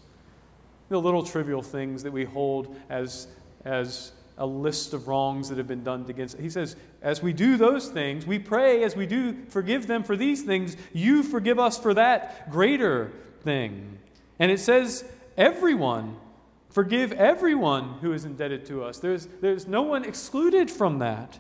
The 0.90 1.00
little 1.00 1.24
trivial 1.24 1.62
things 1.62 2.04
that 2.04 2.12
we 2.12 2.26
hold 2.26 2.76
as, 2.90 3.28
as 3.64 4.12
a 4.38 4.46
list 4.46 4.94
of 4.94 5.08
wrongs 5.08 5.50
that 5.50 5.58
have 5.58 5.68
been 5.68 5.84
done 5.84 6.06
against. 6.08 6.38
He 6.38 6.50
says, 6.50 6.76
as 7.02 7.24
we 7.24 7.34
do 7.34 7.58
those 7.58 7.88
things, 7.88 8.26
we 8.26 8.38
pray, 8.38 8.84
as 8.84 8.96
we 8.96 9.08
do 9.08 9.46
forgive 9.50 9.88
them 9.88 10.04
for 10.04 10.16
these 10.16 10.44
things, 10.44 10.78
you 10.94 11.24
forgive 11.24 11.58
us 11.58 11.78
for 11.78 11.94
that 11.94 12.52
greater 12.52 13.12
thing. 13.44 13.98
And 14.38 14.52
it 14.52 14.60
says, 14.60 15.06
everyone 15.38 16.18
Forgive 16.76 17.14
everyone 17.14 18.00
who 18.02 18.12
is 18.12 18.26
indebted 18.26 18.66
to 18.66 18.84
us. 18.84 19.00
There's, 19.00 19.30
there's 19.40 19.66
no 19.66 19.84
one 19.84 20.04
excluded 20.04 20.70
from 20.70 21.00
that. 21.00 21.40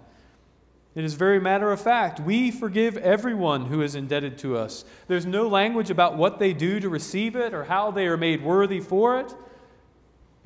It 0.95 1.03
is 1.03 1.15
very 1.15 1.41
matter 1.41 1.73
of 1.73 1.81
fact. 1.81 2.21
We 2.21 2.51
forgive 2.51 2.95
everyone 2.95 3.65
who 3.65 3.81
is 3.81 3.95
indebted 3.95 4.37
to 4.39 4.57
us. 4.57 4.85
There's 5.07 5.25
no 5.25 5.47
language 5.47 5.89
about 5.89 6.15
what 6.15 6.39
they 6.39 6.53
do 6.53 6.79
to 6.79 6.87
receive 6.87 7.35
it 7.35 7.53
or 7.53 7.65
how 7.65 7.91
they 7.91 8.07
are 8.07 8.15
made 8.15 8.41
worthy 8.41 8.79
for 8.79 9.19
it. 9.19 9.35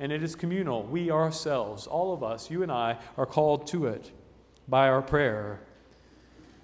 And 0.00 0.10
it 0.10 0.24
is 0.24 0.34
communal. 0.34 0.82
We 0.82 1.08
ourselves, 1.10 1.86
all 1.86 2.12
of 2.12 2.24
us, 2.24 2.50
you 2.50 2.64
and 2.64 2.72
I, 2.72 2.98
are 3.16 3.26
called 3.26 3.68
to 3.68 3.86
it 3.86 4.10
by 4.66 4.88
our 4.88 5.02
prayer. 5.02 5.60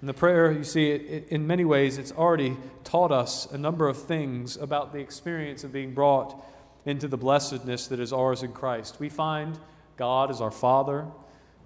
And 0.01 0.09
the 0.09 0.13
prayer, 0.13 0.51
you 0.51 0.65
see, 0.65 0.91
it, 0.91 1.01
it, 1.01 1.27
in 1.29 1.47
many 1.47 1.63
ways, 1.63 1.97
it's 1.97 2.11
already 2.11 2.57
taught 2.83 3.11
us 3.11 3.45
a 3.51 3.57
number 3.57 3.87
of 3.87 3.97
things 3.97 4.57
about 4.57 4.91
the 4.91 4.99
experience 4.99 5.63
of 5.63 5.71
being 5.71 5.93
brought 5.93 6.43
into 6.85 7.07
the 7.07 7.17
blessedness 7.17 7.87
that 7.87 7.99
is 7.99 8.11
ours 8.11 8.43
in 8.43 8.51
Christ. 8.51 8.99
We 8.99 9.09
find 9.09 9.57
God 9.95 10.29
as 10.29 10.41
our 10.41 10.51
Father, 10.51 11.07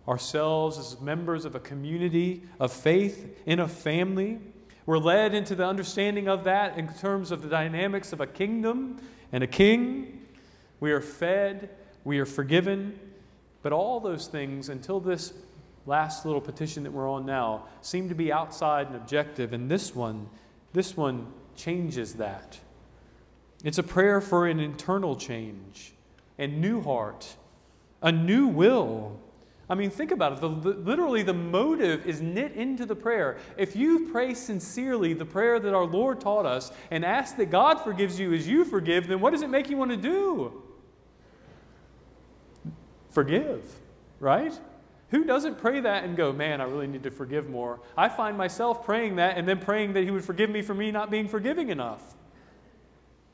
ourselves 0.07 0.77
as 0.77 0.99
members 0.99 1.45
of 1.45 1.55
a 1.55 1.59
community 1.59 2.43
of 2.59 2.71
faith 2.71 3.37
in 3.45 3.59
a 3.59 3.67
family. 3.67 4.39
We're 4.85 4.97
led 4.97 5.33
into 5.33 5.55
the 5.55 5.65
understanding 5.65 6.27
of 6.27 6.43
that 6.45 6.77
in 6.77 6.91
terms 6.95 7.31
of 7.31 7.41
the 7.41 7.49
dynamics 7.49 8.13
of 8.13 8.19
a 8.19 8.27
kingdom 8.27 8.99
and 9.31 9.43
a 9.43 9.47
king. 9.47 10.25
We 10.79 10.91
are 10.91 11.01
fed, 11.01 11.69
we 12.03 12.19
are 12.19 12.25
forgiven. 12.25 12.99
But 13.61 13.73
all 13.73 13.99
those 13.99 14.27
things, 14.27 14.69
until 14.69 14.99
this 14.99 15.33
last 15.85 16.25
little 16.25 16.41
petition 16.41 16.83
that 16.83 16.91
we're 16.91 17.09
on 17.09 17.25
now, 17.25 17.65
seem 17.81 18.09
to 18.09 18.15
be 18.15 18.31
outside 18.31 18.87
and 18.87 18.95
objective. 18.95 19.53
And 19.53 19.69
this 19.69 19.95
one, 19.95 20.29
this 20.73 20.97
one 20.97 21.27
changes 21.55 22.15
that. 22.15 22.59
It's 23.63 23.77
a 23.77 23.83
prayer 23.83 24.19
for 24.19 24.47
an 24.47 24.59
internal 24.59 25.15
change, 25.15 25.93
a 26.39 26.47
new 26.47 26.81
heart, 26.81 27.35
a 28.01 28.11
new 28.11 28.47
will. 28.47 29.19
I 29.71 29.73
mean, 29.73 29.89
think 29.89 30.11
about 30.11 30.33
it. 30.33 30.41
The, 30.41 30.49
literally, 30.49 31.23
the 31.23 31.33
motive 31.33 32.05
is 32.05 32.19
knit 32.19 32.51
into 32.55 32.85
the 32.85 32.93
prayer. 32.93 33.37
If 33.55 33.73
you 33.73 34.09
pray 34.11 34.33
sincerely 34.33 35.13
the 35.13 35.23
prayer 35.23 35.61
that 35.61 35.73
our 35.73 35.85
Lord 35.85 36.19
taught 36.19 36.45
us 36.45 36.73
and 36.91 37.05
ask 37.05 37.37
that 37.37 37.51
God 37.51 37.75
forgives 37.79 38.19
you 38.19 38.33
as 38.33 38.45
you 38.45 38.65
forgive, 38.65 39.07
then 39.07 39.21
what 39.21 39.29
does 39.29 39.43
it 39.43 39.49
make 39.49 39.69
you 39.69 39.77
want 39.77 39.91
to 39.91 39.95
do? 39.95 40.61
Forgive, 43.11 43.63
right? 44.19 44.59
Who 45.11 45.23
doesn't 45.23 45.57
pray 45.57 45.79
that 45.79 46.03
and 46.03 46.17
go, 46.17 46.33
man, 46.33 46.59
I 46.59 46.65
really 46.65 46.87
need 46.87 47.03
to 47.03 47.11
forgive 47.11 47.49
more? 47.49 47.79
I 47.95 48.09
find 48.09 48.37
myself 48.37 48.83
praying 48.83 49.15
that 49.15 49.37
and 49.37 49.47
then 49.47 49.59
praying 49.59 49.93
that 49.93 50.03
He 50.03 50.11
would 50.11 50.25
forgive 50.25 50.49
me 50.49 50.61
for 50.61 50.73
me 50.73 50.91
not 50.91 51.09
being 51.09 51.29
forgiving 51.29 51.69
enough 51.69 52.13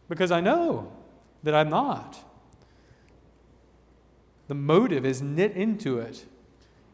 because 0.07 0.29
I 0.29 0.41
know 0.41 0.91
that 1.41 1.55
I'm 1.55 1.69
not. 1.69 2.23
The 4.47 4.55
motive 4.55 5.05
is 5.05 5.21
knit 5.21 5.53
into 5.53 5.99
it. 5.99 6.25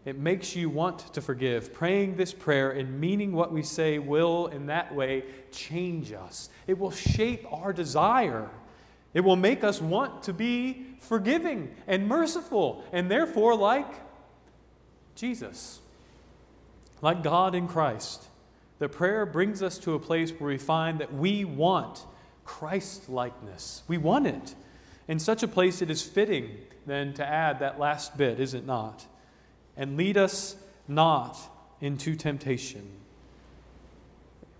It 0.05 0.17
makes 0.17 0.55
you 0.55 0.69
want 0.69 1.13
to 1.13 1.21
forgive. 1.21 1.73
Praying 1.73 2.17
this 2.17 2.33
prayer 2.33 2.71
and 2.71 2.99
meaning 2.99 3.31
what 3.31 3.53
we 3.53 3.63
say 3.63 3.99
will, 3.99 4.47
in 4.47 4.65
that 4.65 4.93
way, 4.93 5.23
change 5.51 6.11
us. 6.11 6.49
It 6.67 6.77
will 6.77 6.91
shape 6.91 7.45
our 7.51 7.71
desire. 7.71 8.49
It 9.13 9.21
will 9.21 9.37
make 9.37 9.63
us 9.63 9.81
want 9.81 10.23
to 10.23 10.33
be 10.33 10.87
forgiving 10.99 11.73
and 11.87 12.07
merciful, 12.07 12.83
and 12.91 13.09
therefore 13.09 13.55
like 13.55 13.89
Jesus. 15.15 15.79
Like 17.01 17.23
God 17.23 17.53
in 17.53 17.67
Christ, 17.67 18.27
the 18.79 18.89
prayer 18.89 19.25
brings 19.25 19.61
us 19.61 19.77
to 19.79 19.93
a 19.93 19.99
place 19.99 20.31
where 20.31 20.49
we 20.49 20.57
find 20.57 20.99
that 20.99 21.13
we 21.13 21.45
want 21.45 22.05
Christ 22.43 23.09
likeness. 23.09 23.83
We 23.87 23.97
want 23.97 24.27
it. 24.27 24.55
In 25.07 25.19
such 25.19 25.43
a 25.43 25.47
place, 25.47 25.81
it 25.81 25.91
is 25.91 26.01
fitting 26.01 26.57
then 26.85 27.13
to 27.13 27.25
add 27.25 27.59
that 27.59 27.79
last 27.79 28.17
bit, 28.17 28.39
is 28.39 28.53
it 28.53 28.65
not? 28.65 29.05
And 29.77 29.97
lead 29.97 30.17
us 30.17 30.55
not 30.87 31.37
into 31.81 32.15
temptation. 32.15 32.89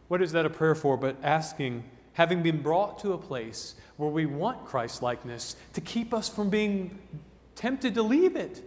What 0.08 0.22
is 0.22 0.32
that 0.34 0.46
a 0.46 0.50
prayer 0.50 0.76
for 0.76 0.98
but 0.98 1.18
asking, 1.24 1.84
having 2.14 2.44
been 2.44 2.62
brought 2.62 3.00
to 3.00 3.14
a 3.14 3.18
place 3.18 3.76
where 3.98 4.10
we 4.10 4.26
want 4.26 4.66
Christ 4.66 5.02
likeness, 5.02 5.56
to 5.74 5.82
keep 5.82 6.14
us 6.14 6.30
from 6.30 6.50
being 6.50 7.00
tempted 7.56 7.96
to 7.96 8.04
leave 8.04 8.36
it? 8.36 8.62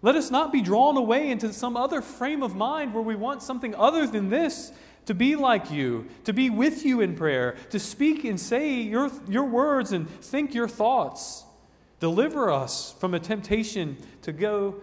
Let 0.00 0.14
us 0.14 0.30
not 0.30 0.52
be 0.52 0.62
drawn 0.62 0.96
away 0.96 1.30
into 1.30 1.52
some 1.52 1.76
other 1.76 2.00
frame 2.00 2.42
of 2.42 2.54
mind 2.54 2.94
where 2.94 3.02
we 3.02 3.16
want 3.16 3.42
something 3.42 3.74
other 3.74 4.06
than 4.06 4.30
this 4.30 4.72
to 5.06 5.14
be 5.14 5.34
like 5.36 5.70
you, 5.70 6.06
to 6.24 6.32
be 6.32 6.50
with 6.50 6.84
you 6.84 7.00
in 7.00 7.16
prayer, 7.16 7.56
to 7.70 7.80
speak 7.80 8.24
and 8.24 8.38
say 8.38 8.74
your, 8.74 9.10
your 9.28 9.44
words 9.44 9.92
and 9.92 10.08
think 10.08 10.54
your 10.54 10.68
thoughts. 10.68 11.44
Deliver 12.00 12.50
us 12.50 12.94
from 13.00 13.14
a 13.14 13.20
temptation 13.20 13.96
to 14.22 14.32
go 14.32 14.76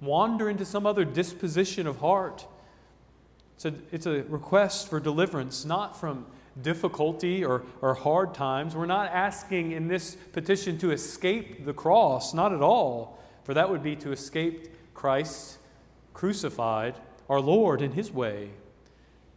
wander 0.00 0.48
into 0.48 0.64
some 0.64 0.86
other 0.86 1.04
disposition 1.04 1.86
of 1.86 1.98
heart. 1.98 2.46
It's 3.54 3.64
a, 3.64 3.74
it's 3.92 4.06
a 4.06 4.22
request 4.24 4.88
for 4.88 4.98
deliverance, 4.98 5.64
not 5.64 5.98
from 5.98 6.26
difficulty 6.60 7.44
or, 7.44 7.62
or 7.80 7.94
hard 7.94 8.34
times. 8.34 8.74
We're 8.74 8.86
not 8.86 9.10
asking 9.12 9.72
in 9.72 9.88
this 9.88 10.16
petition 10.32 10.78
to 10.78 10.90
escape 10.90 11.64
the 11.64 11.72
cross, 11.72 12.34
not 12.34 12.52
at 12.52 12.60
all, 12.60 13.18
for 13.44 13.54
that 13.54 13.70
would 13.70 13.82
be 13.82 13.96
to 13.96 14.12
escape 14.12 14.68
Christ 14.94 15.58
crucified, 16.14 16.94
our 17.28 17.40
Lord, 17.40 17.82
in 17.82 17.92
His 17.92 18.10
way. 18.10 18.50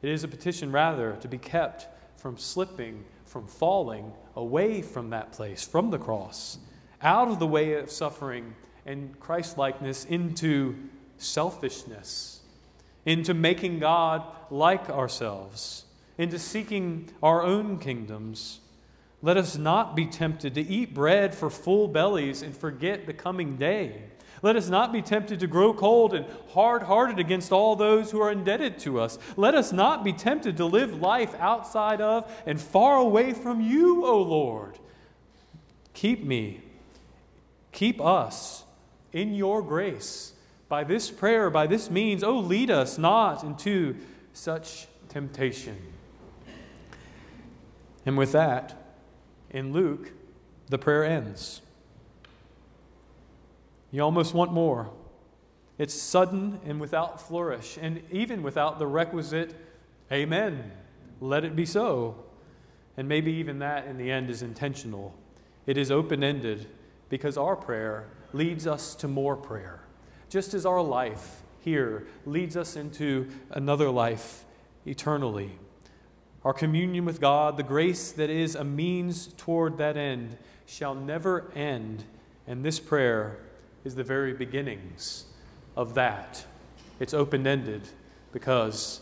It 0.01 0.09
is 0.09 0.23
a 0.23 0.27
petition, 0.27 0.71
rather, 0.71 1.17
to 1.21 1.27
be 1.27 1.37
kept 1.37 1.87
from 2.19 2.37
slipping, 2.37 3.05
from 3.25 3.47
falling 3.47 4.11
away 4.35 4.81
from 4.81 5.09
that 5.11 5.31
place, 5.31 5.63
from 5.63 5.89
the 5.91 5.97
cross, 5.97 6.57
out 7.05 7.27
of 7.27 7.37
the 7.37 7.47
way 7.47 7.73
of 7.73 7.91
suffering 7.91 8.55
and 8.85 9.17
Christ 9.19 9.57
likeness 9.57 10.05
into 10.05 10.75
selfishness, 11.17 12.41
into 13.05 13.33
making 13.33 13.79
God 13.79 14.23
like 14.49 14.89
ourselves, 14.89 15.85
into 16.17 16.39
seeking 16.39 17.09
our 17.21 17.43
own 17.43 17.77
kingdoms. 17.77 18.59
Let 19.21 19.37
us 19.37 19.55
not 19.55 19.95
be 19.95 20.07
tempted 20.07 20.55
to 20.55 20.61
eat 20.61 20.95
bread 20.95 21.35
for 21.35 21.49
full 21.49 21.87
bellies 21.87 22.41
and 22.41 22.57
forget 22.57 23.05
the 23.05 23.13
coming 23.13 23.55
day. 23.55 24.03
Let 24.41 24.55
us 24.55 24.67
not 24.67 24.91
be 24.91 25.01
tempted 25.01 25.39
to 25.39 25.47
grow 25.47 25.73
cold 25.73 26.13
and 26.13 26.25
hard 26.53 26.83
hearted 26.83 27.19
against 27.19 27.51
all 27.51 27.75
those 27.75 28.11
who 28.11 28.19
are 28.19 28.31
indebted 28.31 28.79
to 28.79 28.99
us. 28.99 29.17
Let 29.37 29.55
us 29.55 29.71
not 29.71 30.03
be 30.03 30.11
tempted 30.11 30.57
to 30.57 30.65
live 30.65 31.01
life 31.01 31.33
outside 31.39 32.01
of 32.01 32.31
and 32.45 32.59
far 32.59 32.97
away 32.97 33.33
from 33.33 33.61
you, 33.61 34.05
O 34.05 34.21
Lord. 34.21 34.77
Keep 35.93 36.23
me, 36.23 36.61
keep 37.75 38.01
us 38.01 38.63
in 39.13 39.35
your 39.35 39.61
grace. 39.61 40.33
By 40.67 40.83
this 40.83 41.11
prayer, 41.11 41.51
by 41.51 41.67
this 41.67 41.91
means, 41.91 42.23
oh, 42.23 42.39
lead 42.39 42.71
us 42.71 42.97
not 42.97 43.43
into 43.43 43.97
such 44.33 44.87
temptation. 45.09 45.77
And 48.05 48.17
with 48.17 48.31
that, 48.31 48.73
in 49.51 49.73
Luke, 49.73 50.11
the 50.69 50.77
prayer 50.77 51.03
ends. 51.03 51.61
You 53.91 54.01
almost 54.01 54.33
want 54.33 54.51
more. 54.51 54.89
It's 55.77 55.93
sudden 55.93 56.59
and 56.65 56.79
without 56.79 57.21
flourish, 57.21 57.77
and 57.79 58.01
even 58.09 58.41
without 58.41 58.79
the 58.79 58.87
requisite 58.87 59.53
amen. 60.11 60.71
Let 61.19 61.43
it 61.43 61.55
be 61.55 61.65
so. 61.65 62.23
And 62.97 63.07
maybe 63.07 63.33
even 63.33 63.59
that 63.59 63.85
in 63.85 63.97
the 63.97 64.09
end 64.09 64.29
is 64.29 64.41
intentional. 64.41 65.13
It 65.65 65.77
is 65.77 65.91
open 65.91 66.23
ended 66.23 66.67
because 67.15 67.37
our 67.37 67.55
prayer 67.55 68.03
leads 68.33 68.67
us 68.67 68.93
to 68.93 69.07
more 69.07 69.37
prayer, 69.37 69.79
just 70.27 70.53
as 70.53 70.65
our 70.65 70.81
life 70.81 71.43
here 71.61 72.05
leads 72.25 72.57
us 72.57 72.75
into 72.75 73.25
another 73.51 73.89
life 73.89 74.43
eternally. 74.85 75.49
Our 76.43 76.51
communion 76.51 77.05
with 77.05 77.21
God, 77.21 77.55
the 77.55 77.63
grace 77.63 78.11
that 78.11 78.29
is 78.29 78.53
a 78.53 78.65
means 78.65 79.27
toward 79.37 79.77
that 79.77 79.95
end, 79.95 80.35
shall 80.65 80.93
never 80.93 81.49
end, 81.55 82.03
and 82.47 82.65
this 82.65 82.81
prayer 82.81 83.37
is 83.85 83.95
the 83.95 84.03
very 84.03 84.33
beginnings 84.33 85.23
of 85.77 85.93
that. 85.93 86.45
It's 86.99 87.13
open 87.13 87.47
ended 87.47 87.83
because 88.33 88.99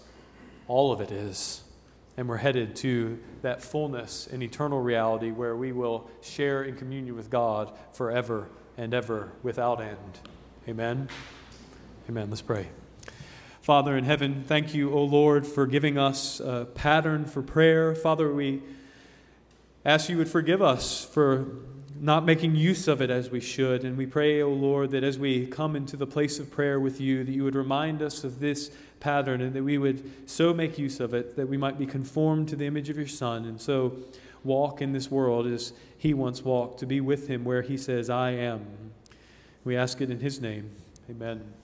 all 0.67 0.91
of 0.91 1.02
it 1.02 1.10
is. 1.10 1.62
And 2.15 2.30
we're 2.30 2.38
headed 2.38 2.76
to 2.78 3.19
that 3.41 3.62
fullness 3.62 4.28
and 4.32 4.43
eternal 4.43 4.82
reality 4.82 5.32
where 5.32 5.56
we 5.56 5.71
will 5.71 6.10
share 6.21 6.63
in 6.63 6.76
communion 6.76 7.15
with 7.15 7.30
God 7.30 7.71
forever 7.91 8.47
and 8.78 8.93
ever 8.93 9.32
without 9.41 9.82
end. 9.82 10.19
Amen. 10.67 11.10
Amen. 12.08 12.30
Let's 12.30 12.41
pray. 12.41 12.67
Father 13.62 13.97
in 13.97 14.04
heaven, 14.04 14.43
thank 14.45 14.73
you, 14.73 14.91
O 14.91 15.04
Lord, 15.04 15.47
for 15.47 15.65
giving 15.65 15.97
us 15.97 16.39
a 16.39 16.67
pattern 16.76 17.26
for 17.26 17.41
prayer. 17.41 17.95
Father, 17.95 18.32
we 18.32 18.62
ask 19.86 20.10
you 20.10 20.17
would 20.17 20.30
forgive 20.30 20.62
us 20.62 21.06
for 21.06 21.47
not 22.03 22.25
making 22.25 22.53
use 22.53 22.89
of 22.89 23.01
it 23.01 23.09
as 23.09 23.31
we 23.31 23.39
should. 23.39 23.85
And 23.85 23.97
we 23.97 24.05
pray, 24.05 24.41
O 24.41 24.47
oh 24.47 24.51
Lord, 24.51 24.91
that 24.91 25.05
as 25.05 25.17
we 25.17 25.47
come 25.47 25.73
into 25.77 25.95
the 25.95 26.05
place 26.05 26.37
of 26.37 26.51
prayer 26.51 26.77
with 26.77 26.99
you, 26.99 27.23
that 27.23 27.31
you 27.31 27.45
would 27.45 27.55
remind 27.55 28.01
us 28.01 28.25
of 28.25 28.41
this 28.41 28.71
pattern 28.99 29.39
and 29.39 29.53
that 29.53 29.63
we 29.63 29.77
would 29.77 30.29
so 30.29 30.53
make 30.53 30.77
use 30.77 30.99
of 30.99 31.13
it 31.13 31.37
that 31.37 31.47
we 31.47 31.55
might 31.55 31.79
be 31.79 31.85
conformed 31.85 32.49
to 32.49 32.57
the 32.57 32.65
image 32.65 32.89
of 32.89 32.97
your 32.97 33.07
Son 33.07 33.45
and 33.45 33.59
so 33.59 33.97
walk 34.43 34.81
in 34.81 34.91
this 34.91 35.09
world 35.09 35.47
as 35.47 35.71
he 35.97 36.13
once 36.13 36.43
walked, 36.43 36.79
to 36.79 36.85
be 36.85 36.99
with 36.99 37.29
him 37.29 37.45
where 37.45 37.61
he 37.61 37.77
says, 37.77 38.09
I 38.09 38.31
am. 38.31 38.65
We 39.63 39.77
ask 39.77 40.01
it 40.01 40.11
in 40.11 40.19
his 40.19 40.41
name. 40.41 40.71
Amen. 41.09 41.62